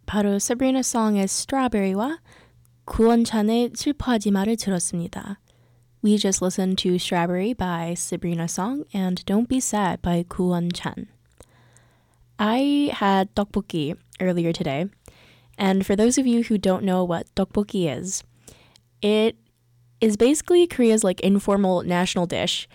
바로 0.07 0.37
Sabrina 0.37 0.81
Song의 0.81 1.25
Strawberry와 1.25 2.21
구원찬의 2.85 3.71
슬퍼하지 3.75 4.31
마를 4.31 4.57
들었습니다. 4.57 5.41
We 6.05 6.17
just 6.19 6.45
listened 6.45 6.77
to 6.85 6.95
Strawberry 6.95 7.53
by 7.55 7.93
Sabrina 7.97 8.45
Song 8.45 8.85
and 8.95 9.25
Don't 9.27 9.49
Be 9.49 9.59
Sad 9.59 10.01
by 10.03 10.23
Kuwon 10.23 10.71
Chan. 10.73 11.09
I 12.39 12.91
had 12.93 13.35
tteokbokki 13.35 13.97
earlier 14.21 14.53
today, 14.53 14.87
and 15.59 15.87
for 15.87 15.97
those 15.97 16.19
of 16.19 16.27
you 16.27 16.43
who 16.45 16.59
don't 16.59 16.85
know 16.85 17.05
what 17.05 17.35
tteokbokki 17.35 17.99
is, 17.99 18.23
it 19.03 19.37
is 20.01 20.17
basically 20.17 20.67
Korea's 20.67 21.05
like 21.05 21.21
informal 21.21 21.83
national 21.83 22.27
dish. 22.27 22.69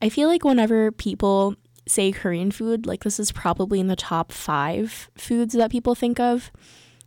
I 0.00 0.08
feel 0.08 0.28
like 0.28 0.44
whenever 0.44 0.90
people 0.90 1.54
say 1.86 2.12
Korean 2.12 2.50
food, 2.50 2.86
like 2.86 3.04
this 3.04 3.20
is 3.20 3.32
probably 3.32 3.80
in 3.80 3.88
the 3.88 3.96
top 3.96 4.32
five 4.32 5.10
foods 5.16 5.54
that 5.54 5.70
people 5.70 5.94
think 5.94 6.18
of. 6.18 6.50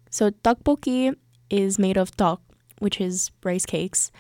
So 0.10 0.30
tteokbokki 0.32 1.16
is 1.50 1.80
made 1.80 1.98
of 1.98 2.12
tteok, 2.12 2.40
which 2.80 3.02
is 3.02 3.32
rice 3.44 3.66
cakes, 3.66 4.12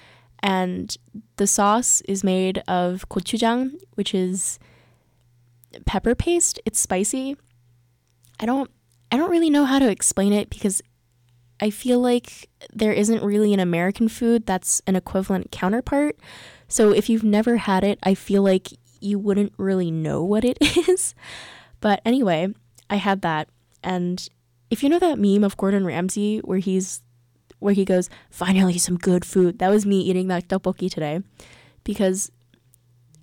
and 0.41 0.95
the 1.37 1.47
sauce 1.47 2.01
is 2.01 2.23
made 2.23 2.63
of 2.67 3.07
gochujang, 3.09 3.73
which 3.93 4.13
is 4.13 4.59
pepper 5.85 6.15
paste. 6.15 6.59
It's 6.65 6.79
spicy. 6.79 7.37
I 8.39 8.45
don't 8.45 8.69
I 9.11 9.17
don't 9.17 9.31
really 9.31 9.49
know 9.49 9.65
how 9.65 9.79
to 9.79 9.89
explain 9.89 10.33
it 10.33 10.49
because 10.49 10.81
I 11.59 11.69
feel 11.69 11.99
like 11.99 12.49
there 12.73 12.91
isn't 12.91 13.23
really 13.23 13.53
an 13.53 13.59
American 13.59 14.09
food 14.09 14.45
that's 14.45 14.81
an 14.87 14.95
equivalent 14.95 15.51
counterpart. 15.51 16.17
So 16.67 16.91
if 16.91 17.09
you've 17.09 17.23
never 17.23 17.57
had 17.57 17.83
it, 17.83 17.99
I 18.03 18.13
feel 18.13 18.43
like 18.43 18.69
you 18.99 19.19
wouldn't 19.19 19.53
really 19.57 19.91
know 19.91 20.23
what 20.23 20.43
it 20.43 20.57
is. 20.89 21.15
But 21.79 22.01
anyway, 22.05 22.53
I 22.89 22.97
had 22.97 23.21
that. 23.21 23.49
And 23.83 24.27
if 24.69 24.83
you 24.83 24.89
know 24.89 24.99
that 24.99 25.19
meme 25.19 25.43
of 25.43 25.57
Gordon 25.57 25.85
Ramsay 25.85 26.39
where 26.39 26.59
he's 26.59 27.01
where 27.59 27.73
he 27.73 27.85
goes, 27.85 28.09
finally 28.29 28.77
some 28.77 28.97
good 28.97 29.25
food. 29.25 29.59
That 29.59 29.69
was 29.69 29.85
me 29.85 30.01
eating 30.01 30.27
that 30.27 30.47
tteokbokki 30.47 30.91
today. 30.91 31.21
Because 31.83 32.31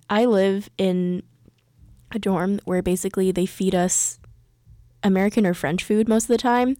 I 0.09 0.25
live 0.25 0.69
in 0.77 1.23
a 2.11 2.19
dorm 2.19 2.59
where 2.65 2.81
basically 2.81 3.31
they 3.31 3.45
feed 3.45 3.75
us 3.75 4.19
American 5.03 5.45
or 5.45 5.53
French 5.53 5.83
food 5.83 6.07
most 6.07 6.23
of 6.23 6.29
the 6.29 6.37
time. 6.37 6.77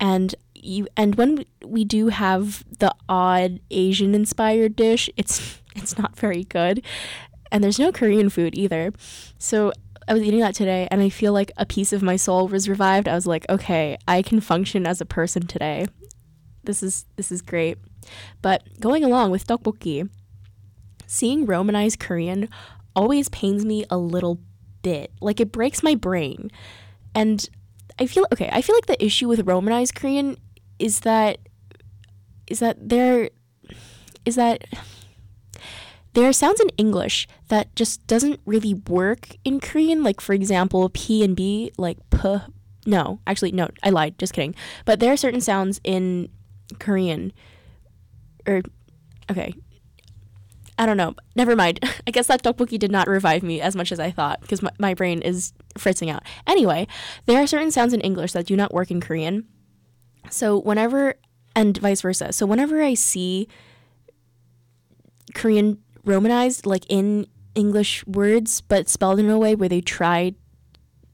And 0.00 0.34
you 0.62 0.86
and 0.96 1.16
when 1.16 1.44
we 1.64 1.84
do 1.84 2.08
have 2.08 2.64
the 2.78 2.94
odd 3.08 3.60
Asian 3.70 4.14
inspired 4.14 4.76
dish, 4.76 5.10
it's 5.16 5.60
it's 5.76 5.98
not 5.98 6.16
very 6.16 6.44
good. 6.44 6.82
And 7.50 7.62
there's 7.62 7.78
no 7.78 7.92
Korean 7.92 8.30
food 8.30 8.56
either. 8.56 8.92
So 9.38 9.72
I 10.08 10.14
was 10.14 10.22
eating 10.22 10.40
that 10.40 10.54
today 10.54 10.88
and 10.90 11.02
I 11.02 11.10
feel 11.10 11.32
like 11.32 11.52
a 11.56 11.66
piece 11.66 11.92
of 11.92 12.02
my 12.02 12.16
soul 12.16 12.48
was 12.48 12.68
revived. 12.68 13.08
I 13.08 13.14
was 13.14 13.26
like, 13.26 13.44
okay, 13.50 13.98
I 14.08 14.22
can 14.22 14.40
function 14.40 14.86
as 14.86 15.00
a 15.00 15.06
person 15.06 15.46
today. 15.46 15.86
This 16.64 16.82
is 16.82 17.06
this 17.16 17.30
is 17.30 17.42
great. 17.42 17.78
But 18.40 18.62
going 18.80 19.04
along 19.04 19.30
with 19.30 19.46
tteokbokki, 19.46 20.08
seeing 21.06 21.46
romanized 21.46 21.98
Korean 21.98 22.48
always 22.94 23.28
pains 23.28 23.64
me 23.64 23.84
a 23.90 23.98
little 23.98 24.40
bit. 24.82 25.12
Like 25.20 25.40
it 25.40 25.52
breaks 25.52 25.82
my 25.82 25.94
brain. 25.94 26.50
And 27.14 27.48
I 27.98 28.06
feel 28.06 28.26
okay, 28.32 28.48
I 28.52 28.62
feel 28.62 28.76
like 28.76 28.86
the 28.86 29.04
issue 29.04 29.28
with 29.28 29.46
romanized 29.46 29.94
Korean 29.94 30.36
is 30.82 31.00
that 31.00 31.38
is 32.48 32.58
that 32.58 32.76
there 32.88 33.30
is 34.24 34.34
that 34.34 34.64
there 36.14 36.28
are 36.28 36.32
sounds 36.32 36.60
in 36.60 36.68
English 36.70 37.26
that 37.48 37.74
just 37.74 38.06
doesn't 38.06 38.40
really 38.44 38.74
work 38.74 39.28
in 39.44 39.60
Korean. 39.60 40.02
Like 40.02 40.20
for 40.20 40.34
example, 40.34 40.90
P 40.90 41.24
and 41.24 41.36
B, 41.36 41.72
like 41.78 41.98
p. 42.10 42.38
No, 42.84 43.20
actually, 43.28 43.52
no, 43.52 43.68
I 43.84 43.90
lied. 43.90 44.18
Just 44.18 44.32
kidding. 44.32 44.56
But 44.84 44.98
there 44.98 45.12
are 45.12 45.16
certain 45.16 45.40
sounds 45.40 45.80
in 45.84 46.28
Korean, 46.80 47.32
or 48.44 48.62
okay, 49.30 49.54
I 50.76 50.84
don't 50.84 50.96
know. 50.96 51.14
Never 51.36 51.54
mind. 51.54 51.78
I 52.06 52.10
guess 52.10 52.26
that 52.26 52.42
tteokbokki 52.42 52.78
did 52.78 52.90
not 52.90 53.06
revive 53.06 53.44
me 53.44 53.60
as 53.60 53.76
much 53.76 53.92
as 53.92 54.00
I 54.00 54.10
thought 54.10 54.40
because 54.40 54.62
my, 54.62 54.72
my 54.80 54.94
brain 54.94 55.22
is 55.22 55.52
fritzing 55.78 56.10
out. 56.10 56.24
Anyway, 56.44 56.88
there 57.26 57.40
are 57.40 57.46
certain 57.46 57.70
sounds 57.70 57.92
in 57.92 58.00
English 58.00 58.32
that 58.32 58.46
do 58.46 58.56
not 58.56 58.74
work 58.74 58.90
in 58.90 59.00
Korean. 59.00 59.46
So 60.30 60.58
whenever 60.58 61.14
and 61.54 61.76
vice 61.76 62.00
versa. 62.00 62.32
So 62.32 62.46
whenever 62.46 62.82
I 62.82 62.94
see 62.94 63.48
Korean 65.34 65.78
romanized 66.04 66.66
like 66.66 66.84
in 66.88 67.26
English 67.54 68.06
words 68.06 68.60
but 68.60 68.88
spelled 68.88 69.18
in 69.18 69.28
a 69.28 69.38
way 69.38 69.54
where 69.54 69.68
they 69.68 69.80
try 69.80 70.34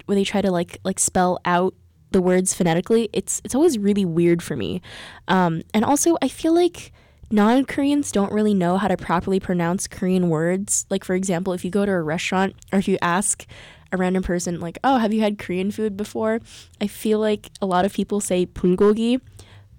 where 0.07 0.14
they 0.14 0.25
try 0.25 0.40
to 0.40 0.51
like 0.51 0.79
like 0.85 0.99
spell 0.99 1.38
out 1.44 1.75
the 2.11 2.23
words 2.23 2.55
phonetically, 2.55 3.11
it's 3.12 3.40
it's 3.44 3.55
always 3.55 3.79
really 3.79 4.05
weird 4.05 4.42
for 4.42 4.57
me. 4.57 4.81
Um, 5.29 5.62
and 5.75 5.85
also 5.85 6.16
I 6.23 6.29
feel 6.29 6.55
like 6.55 6.92
non 7.31 7.64
Koreans 7.64 8.11
don't 8.12 8.33
really 8.33 8.55
know 8.55 8.79
how 8.79 8.88
to 8.88 8.97
properly 8.97 9.40
pronounce 9.40 9.87
Korean 9.87 10.29
words. 10.29 10.87
Like, 10.90 11.05
for 11.05 11.14
example, 11.14 11.53
if 11.53 11.64
you 11.64 11.71
go 11.71 11.85
to 11.85 11.92
a 11.92 12.03
restaurant 12.03 12.55
or 12.73 12.79
if 12.79 12.88
you 12.88 12.99
ask 13.03 13.47
a 13.92 13.96
random 13.96 14.22
person, 14.22 14.61
like, 14.61 14.79
oh, 14.85 14.98
have 14.98 15.12
you 15.12 15.20
had 15.20 15.38
Korean 15.38 15.70
food 15.70 15.96
before? 15.96 16.40
I 16.81 16.87
feel 16.87 17.18
like 17.18 17.51
a 17.61 17.66
lot 17.66 17.85
of 17.85 17.92
people 17.92 18.20
say 18.20 18.46
bulgogi, 18.46 19.20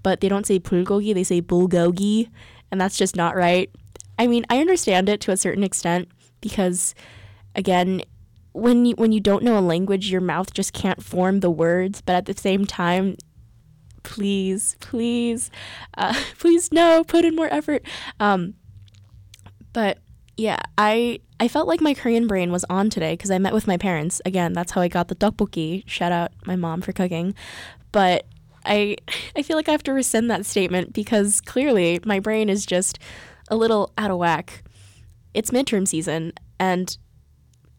but 0.04 0.22
they 0.22 0.30
don't 0.30 0.48
say 0.48 0.60
bulgogi, 0.60 1.14
they 1.14 1.24
say 1.24 1.42
bulgogi, 1.42 2.30
and 2.72 2.80
that's 2.80 2.98
just 2.98 3.16
not 3.16 3.36
right. 3.36 3.70
I 4.18 4.28
mean, 4.28 4.46
I 4.50 4.60
understand 4.60 5.10
it 5.10 5.22
to 5.22 5.32
a 5.32 5.38
certain 5.38 5.64
extent 5.64 6.10
because, 6.42 6.96
again, 7.56 8.02
when 8.54 8.86
you, 8.86 8.96
when 8.96 9.12
you 9.12 9.20
don't 9.20 9.44
know 9.44 9.58
a 9.58 9.62
language, 9.62 10.12
your 10.12 10.22
mouth 10.22 10.54
just 10.54 10.74
can't 10.74 11.04
form 11.04 11.40
the 11.40 11.52
words, 11.52 12.02
but 12.02 12.16
at 12.16 12.26
the 12.26 12.34
same 12.34 12.66
time, 12.66 13.16
please, 14.04 14.76
please, 14.80 15.52
uh, 15.98 16.14
please 16.40 16.72
no, 16.72 17.04
put 17.04 17.26
in 17.26 17.36
more 17.36 17.52
effort. 17.54 17.84
Um, 18.20 18.56
but 19.72 20.00
yeah, 20.36 20.60
I 20.78 21.20
I 21.40 21.48
felt 21.48 21.68
like 21.68 21.82
my 21.82 21.94
Korean 21.94 22.28
brain 22.28 22.52
was 22.52 22.66
on 22.70 22.90
today 22.90 23.14
because 23.14 23.32
I 23.32 23.38
met 23.38 23.54
with 23.54 23.68
my 23.68 23.78
parents. 23.78 24.22
Again, 24.26 24.54
that's 24.54 24.74
how 24.74 24.82
I 24.82 24.88
got 24.88 25.08
the 25.08 25.16
tteokbokki. 25.16 25.84
Shout 25.88 26.12
out 26.12 26.32
my 26.46 26.56
mom 26.56 26.82
for 26.82 26.92
cooking. 26.92 27.34
But 27.92 28.26
I 28.66 28.98
I 29.36 29.42
feel 29.42 29.56
like 29.56 29.70
I 29.70 29.72
have 29.72 29.84
to 29.84 29.94
rescind 29.94 30.30
that 30.30 30.46
statement 30.46 30.94
because 30.94 31.42
clearly 31.42 32.00
my 32.06 32.20
brain 32.20 32.50
is 32.50 32.66
just 32.66 33.00
a 33.50 33.56
little 33.56 33.92
out 33.98 34.12
of 34.12 34.18
whack. 34.18 34.64
It's 35.34 35.52
midterm 35.52 35.88
season 35.88 36.34
and 36.60 36.98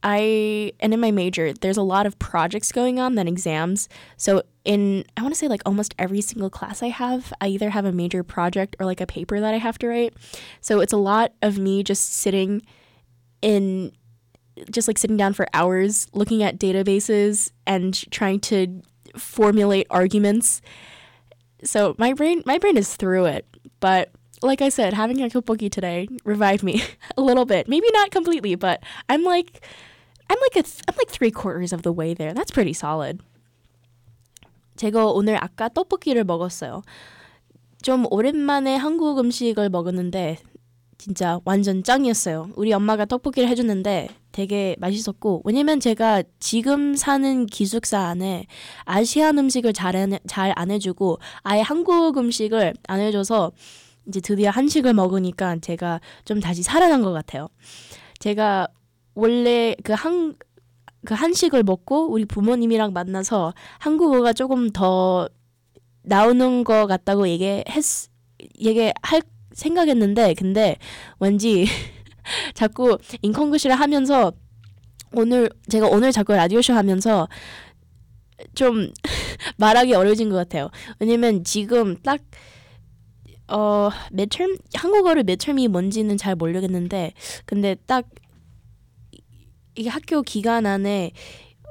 I 0.03 0.73
and 0.81 0.95
in 0.95 1.01
my 1.01 1.11
major, 1.11 1.53
there's 1.53 1.77
a 1.77 1.83
lot 1.83 2.07
of 2.07 2.19
projects 2.19 2.73
going 2.73 2.99
on 2.99 3.15
than 3.17 3.29
exams. 3.29 3.89
So 4.17 4.43
in 4.65 5.05
I 5.17 5.23
want 5.23 5.35
to 5.35 5.39
say 5.39 5.49
like 5.49 5.63
almost 5.67 5.95
every 5.99 6.23
single 6.23 6.49
class 6.49 6.83
I 6.83 6.89
have, 6.89 7.33
I 7.41 7.49
either 7.49 7.71
have 7.71 7.85
a 7.85 7.93
major 7.93 8.23
project 8.23 8.77
or 8.81 8.87
like 8.87 9.03
a 9.03 9.07
paper 9.07 9.41
that 9.41 9.53
I 9.53 9.59
have 9.59 9.79
to 9.79 9.89
write. 9.89 10.15
So 10.63 10.81
it's 10.81 10.95
a 10.95 10.99
lot 10.99 11.33
of 11.43 11.59
me 11.59 11.83
just 11.83 12.15
sitting 12.15 12.63
in 13.43 13.93
just 14.71 14.89
like 14.89 14.99
sitting 14.99 15.17
down 15.17 15.33
for 15.33 15.47
hours 15.55 16.07
looking 16.13 16.43
at 16.43 16.59
databases 16.59 17.51
and 17.67 17.95
trying 18.11 18.41
to 18.41 18.83
formulate 19.17 19.87
arguments. 19.91 20.61
So 21.65 21.95
my 21.99 22.13
brain 22.13 22.43
my 22.47 22.59
brain 22.59 22.77
is 22.77 22.97
through 22.97 23.27
it, 23.27 23.47
but 23.81 24.11
like 24.43 24.63
I 24.63 24.71
said, 24.71 24.95
having 24.95 25.21
a 25.21 25.29
tteokbokki 25.29 25.71
today 25.71 26.09
revived 26.25 26.63
me 26.63 26.83
a 27.17 27.23
little 27.23 27.45
bit. 27.45 27.69
Maybe 27.69 27.89
not 27.93 28.11
completely, 28.11 28.55
but 28.55 28.83
I'm 29.09 29.25
like 29.25 29.65
I'm 30.29 30.39
like 30.41 30.57
a 30.57 30.63
th- 30.63 30.83
I'm 30.89 30.95
like 30.97 31.11
3 31.11 31.31
quarters 31.31 31.73
of 31.73 31.83
the 31.83 31.93
way 31.93 32.15
there. 32.15 32.33
That's 32.33 32.51
pretty 32.51 32.73
solid. 32.73 33.21
제가 34.77 35.13
오늘 35.13 35.37
아까 35.37 35.69
떡볶이를 35.69 36.25
먹었어요. 36.25 36.83
좀 37.83 38.07
오랜만에 38.11 38.77
한국 38.77 39.19
음식을 39.19 39.69
먹었는데 39.69 40.39
진짜 41.01 41.41
완전 41.47 41.83
짱이었어요. 41.83 42.51
우리 42.57 42.75
엄마가 42.75 43.07
떡볶이를 43.07 43.49
해줬는데 43.49 44.09
되게 44.33 44.77
맛있었고 44.79 45.41
왜냐면 45.47 45.81
제가 45.81 46.23
지금 46.41 46.95
사는 46.95 47.47
기숙사 47.47 48.01
안에 48.01 48.45
아시안 48.85 49.39
음식을 49.39 49.73
잘 49.73 49.97
안 49.97 50.71
해주고 50.71 51.19
아예 51.43 51.63
한국 51.63 52.19
음식을 52.19 52.75
안 52.87 53.01
해줘서 53.01 53.51
이제 54.07 54.21
드디어 54.21 54.51
한식을 54.51 54.93
먹으니까 54.93 55.57
제가 55.63 56.01
좀 56.27 56.39
다시 56.39 56.63
살아난 56.63 57.01
것 57.03 57.13
같아요. 57.13 57.49
제가 58.19 58.69
원래 59.15 59.75
그 59.83 59.95
한 59.95 60.35
그 61.07 61.15
한식을 61.15 61.63
먹고 61.63 62.11
우리 62.11 62.27
부모님이랑 62.27 62.93
만나서 62.93 63.55
한국어가 63.79 64.35
조금 64.35 64.69
더 64.69 65.31
나오는 66.03 66.63
것 66.63 66.87
같다고 66.87 67.27
얘기했 67.27 67.65
얘기할 68.61 69.23
생각했는데 69.61 70.35
근데 70.35 70.77
왠지 71.19 71.67
자꾸 72.55 72.99
인컨그시를 73.23 73.77
하면서 73.77 74.33
오늘 75.13 75.51
제가 75.69 75.89
오늘 75.89 76.13
자꾸 76.13 76.33
라디오쇼 76.33 76.73
하면서 76.73 77.29
좀 78.55 78.91
말하기 79.59 79.93
어려워진 79.95 80.31
것 80.31 80.37
같아요. 80.37 80.71
왜냐면 80.99 81.45
지금 81.45 81.97
딱 82.03 82.21
어, 83.49 83.91
midterm 84.13 84.57
한국어를 84.75 85.25
midterm이 85.25 85.69
뭔지는 85.69 86.17
잘 86.17 86.37
모르겠는데 86.37 87.13
근데 87.45 87.75
딱 87.87 88.09
이게 89.75 89.89
학교 89.89 90.23
기간 90.23 90.67
안에 90.67 91.13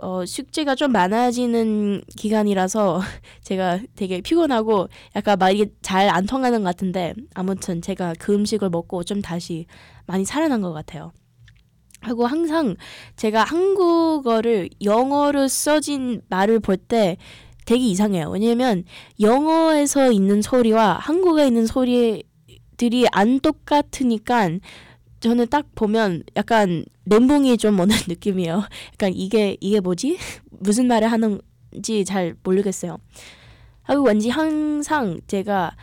어, 0.02 0.26
숙제가 0.26 0.76
좀 0.76 0.92
많아지는 0.92 2.02
기간이라서 2.18 3.02
제가 3.44 3.80
되게 3.96 4.22
피곤하고 4.22 4.88
약간 5.16 5.38
말이 5.38 5.66
잘 5.82 6.10
안 6.10 6.26
통하는 6.26 6.60
것 6.60 6.66
같은데 6.66 7.14
아무튼 7.34 7.82
제가 7.82 8.14
그 8.20 8.34
음식을 8.34 8.70
먹고 8.70 9.04
좀 9.04 9.22
다시 9.22 9.66
많이 10.08 10.26
살아난 10.26 10.62
것 10.62 10.74
같아요. 10.74 11.12
하고 12.02 12.26
항상 12.26 12.76
제가 13.18 13.44
한국어를 13.44 14.70
영어로 14.84 15.48
써진 15.50 16.22
말을 16.30 16.60
볼 16.62 16.78
때 16.78 17.18
되게 17.66 17.86
이상해요. 17.86 18.30
왜냐면 18.32 18.84
영어에서 19.20 20.12
있는 20.12 20.42
소리와 20.42 20.94
한국어에 20.94 21.48
있는 21.48 21.68
소리들이 21.68 23.06
안 23.12 23.40
똑같으니까 23.42 24.50
저는 25.20 25.48
딱 25.50 25.66
보면 25.76 26.24
약간 26.36 26.86
멘붕이 27.06 27.58
좀 27.58 27.80
오는 27.80 27.96
느낌이에요. 28.08 28.64
약간 28.94 29.14
이게 29.14 29.58
이게 29.60 29.80
뭐지? 29.80 30.18
무슨 30.50 30.88
말을 30.88 31.12
하는지 31.12 32.06
잘 32.06 32.36
모르겠어요. 32.44 32.98
하고 33.84 34.04
왠지 34.04 34.30
항상 34.30 35.20
제가 35.28 35.76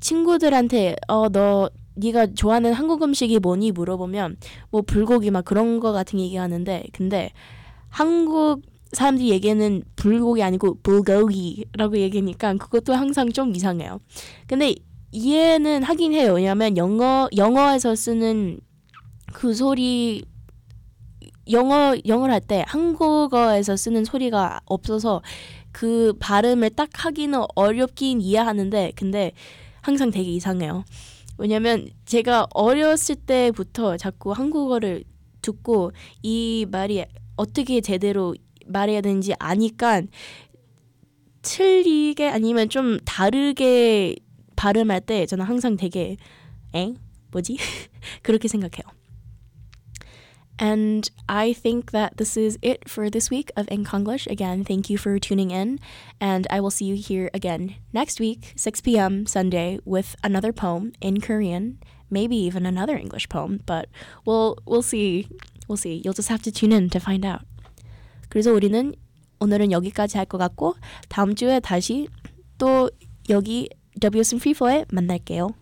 친구들한테 0.00 0.96
어 1.08 1.28
너 1.28 1.70
네가 1.94 2.28
좋아하는 2.34 2.72
한국 2.72 3.02
음식이 3.02 3.38
뭐니 3.38 3.72
물어보면 3.72 4.36
뭐 4.70 4.82
불고기 4.82 5.30
막 5.30 5.44
그런 5.44 5.78
거 5.78 5.92
같은 5.92 6.18
얘기하는데 6.20 6.84
근데 6.92 7.30
한국 7.88 8.62
사람들이 8.92 9.30
얘기하는 9.30 9.82
불고기 9.96 10.42
아니고 10.42 10.78
불고기라고 10.82 11.98
얘기하니까 11.98 12.54
그것도 12.54 12.94
항상 12.94 13.30
좀 13.30 13.54
이상해요. 13.54 14.00
근데 14.46 14.74
이해는 15.12 15.82
하긴 15.82 16.12
해요. 16.14 16.34
왜냐하면 16.34 16.76
영어 16.76 17.28
영어에서 17.36 17.94
쓰는 17.94 18.60
그 19.32 19.54
소리 19.54 20.24
영어 21.50 21.94
영어를 22.06 22.32
할 22.34 22.40
때 22.40 22.64
한국어에서 22.66 23.76
쓰는 23.76 24.04
소리가 24.04 24.60
없어서 24.64 25.22
그 25.72 26.12
발음을 26.18 26.70
딱 26.70 26.88
하기는 26.92 27.40
어렵긴 27.54 28.20
이해하는데 28.20 28.92
근데 28.96 29.32
항상 29.80 30.10
되게 30.10 30.30
이상해요. 30.32 30.84
왜냐면 31.38 31.88
제가 32.04 32.46
어렸을 32.54 33.16
때부터 33.16 33.96
자꾸 33.96 34.32
한국어를 34.32 35.04
듣고 35.40 35.92
이 36.22 36.66
말이 36.70 37.04
어떻게 37.36 37.80
제대로 37.80 38.34
말해야 38.66 39.00
되는지 39.00 39.34
아니까 39.38 40.02
틀리게 41.42 42.28
아니면 42.28 42.68
좀 42.68 42.98
다르게 43.04 44.14
발음할 44.61 45.01
때 45.01 45.25
저는 45.25 45.45
항상 45.45 45.77
되게 45.77 46.17
엥 46.73 46.95
뭐지 47.31 47.57
그렇게 48.23 48.47
생각해요. 48.47 48.83
And 50.59 51.11
I 51.29 51.53
think 51.53 51.91
that 51.91 52.17
this 52.17 52.35
is 52.35 52.57
it 52.63 52.89
for 52.89 53.11
this 53.11 53.29
week 53.29 53.51
of 53.55 53.67
English. 53.69 54.25
Again, 54.25 54.63
thank 54.63 54.89
you 54.89 54.97
for 54.97 55.19
tuning 55.19 55.51
in, 55.51 55.77
and 56.19 56.47
I 56.49 56.59
will 56.59 56.71
see 56.71 56.85
you 56.85 56.95
here 56.95 57.29
again 57.31 57.75
next 57.93 58.19
week, 58.19 58.53
6 58.55 58.81
p.m. 58.81 59.27
Sunday, 59.27 59.77
with 59.85 60.15
another 60.23 60.51
poem 60.51 60.93
in 60.99 61.21
Korean, 61.21 61.77
maybe 62.09 62.35
even 62.35 62.65
another 62.65 62.97
English 62.97 63.29
poem, 63.29 63.61
but 63.67 63.87
we'll 64.25 64.57
we'll 64.65 64.81
see. 64.81 65.29
We'll 65.67 65.77
see. 65.77 66.01
You'll 66.03 66.17
just 66.17 66.29
have 66.29 66.41
to 66.41 66.51
tune 66.51 66.71
in 66.71 66.89
to 66.89 66.99
find 66.99 67.23
out. 67.23 67.45
그래서 68.29 68.51
우리는 68.51 68.95
오늘은 69.39 69.71
여기까지 69.71 70.17
할 70.17 70.25
것 70.25 70.39
같고 70.39 70.75
다음 71.07 71.35
주에 71.35 71.59
다시 71.59 72.07
또 72.57 72.89
여기 73.29 73.69
WSM 74.00 74.40
Flow에 74.40 74.84
만날게요. 74.90 75.61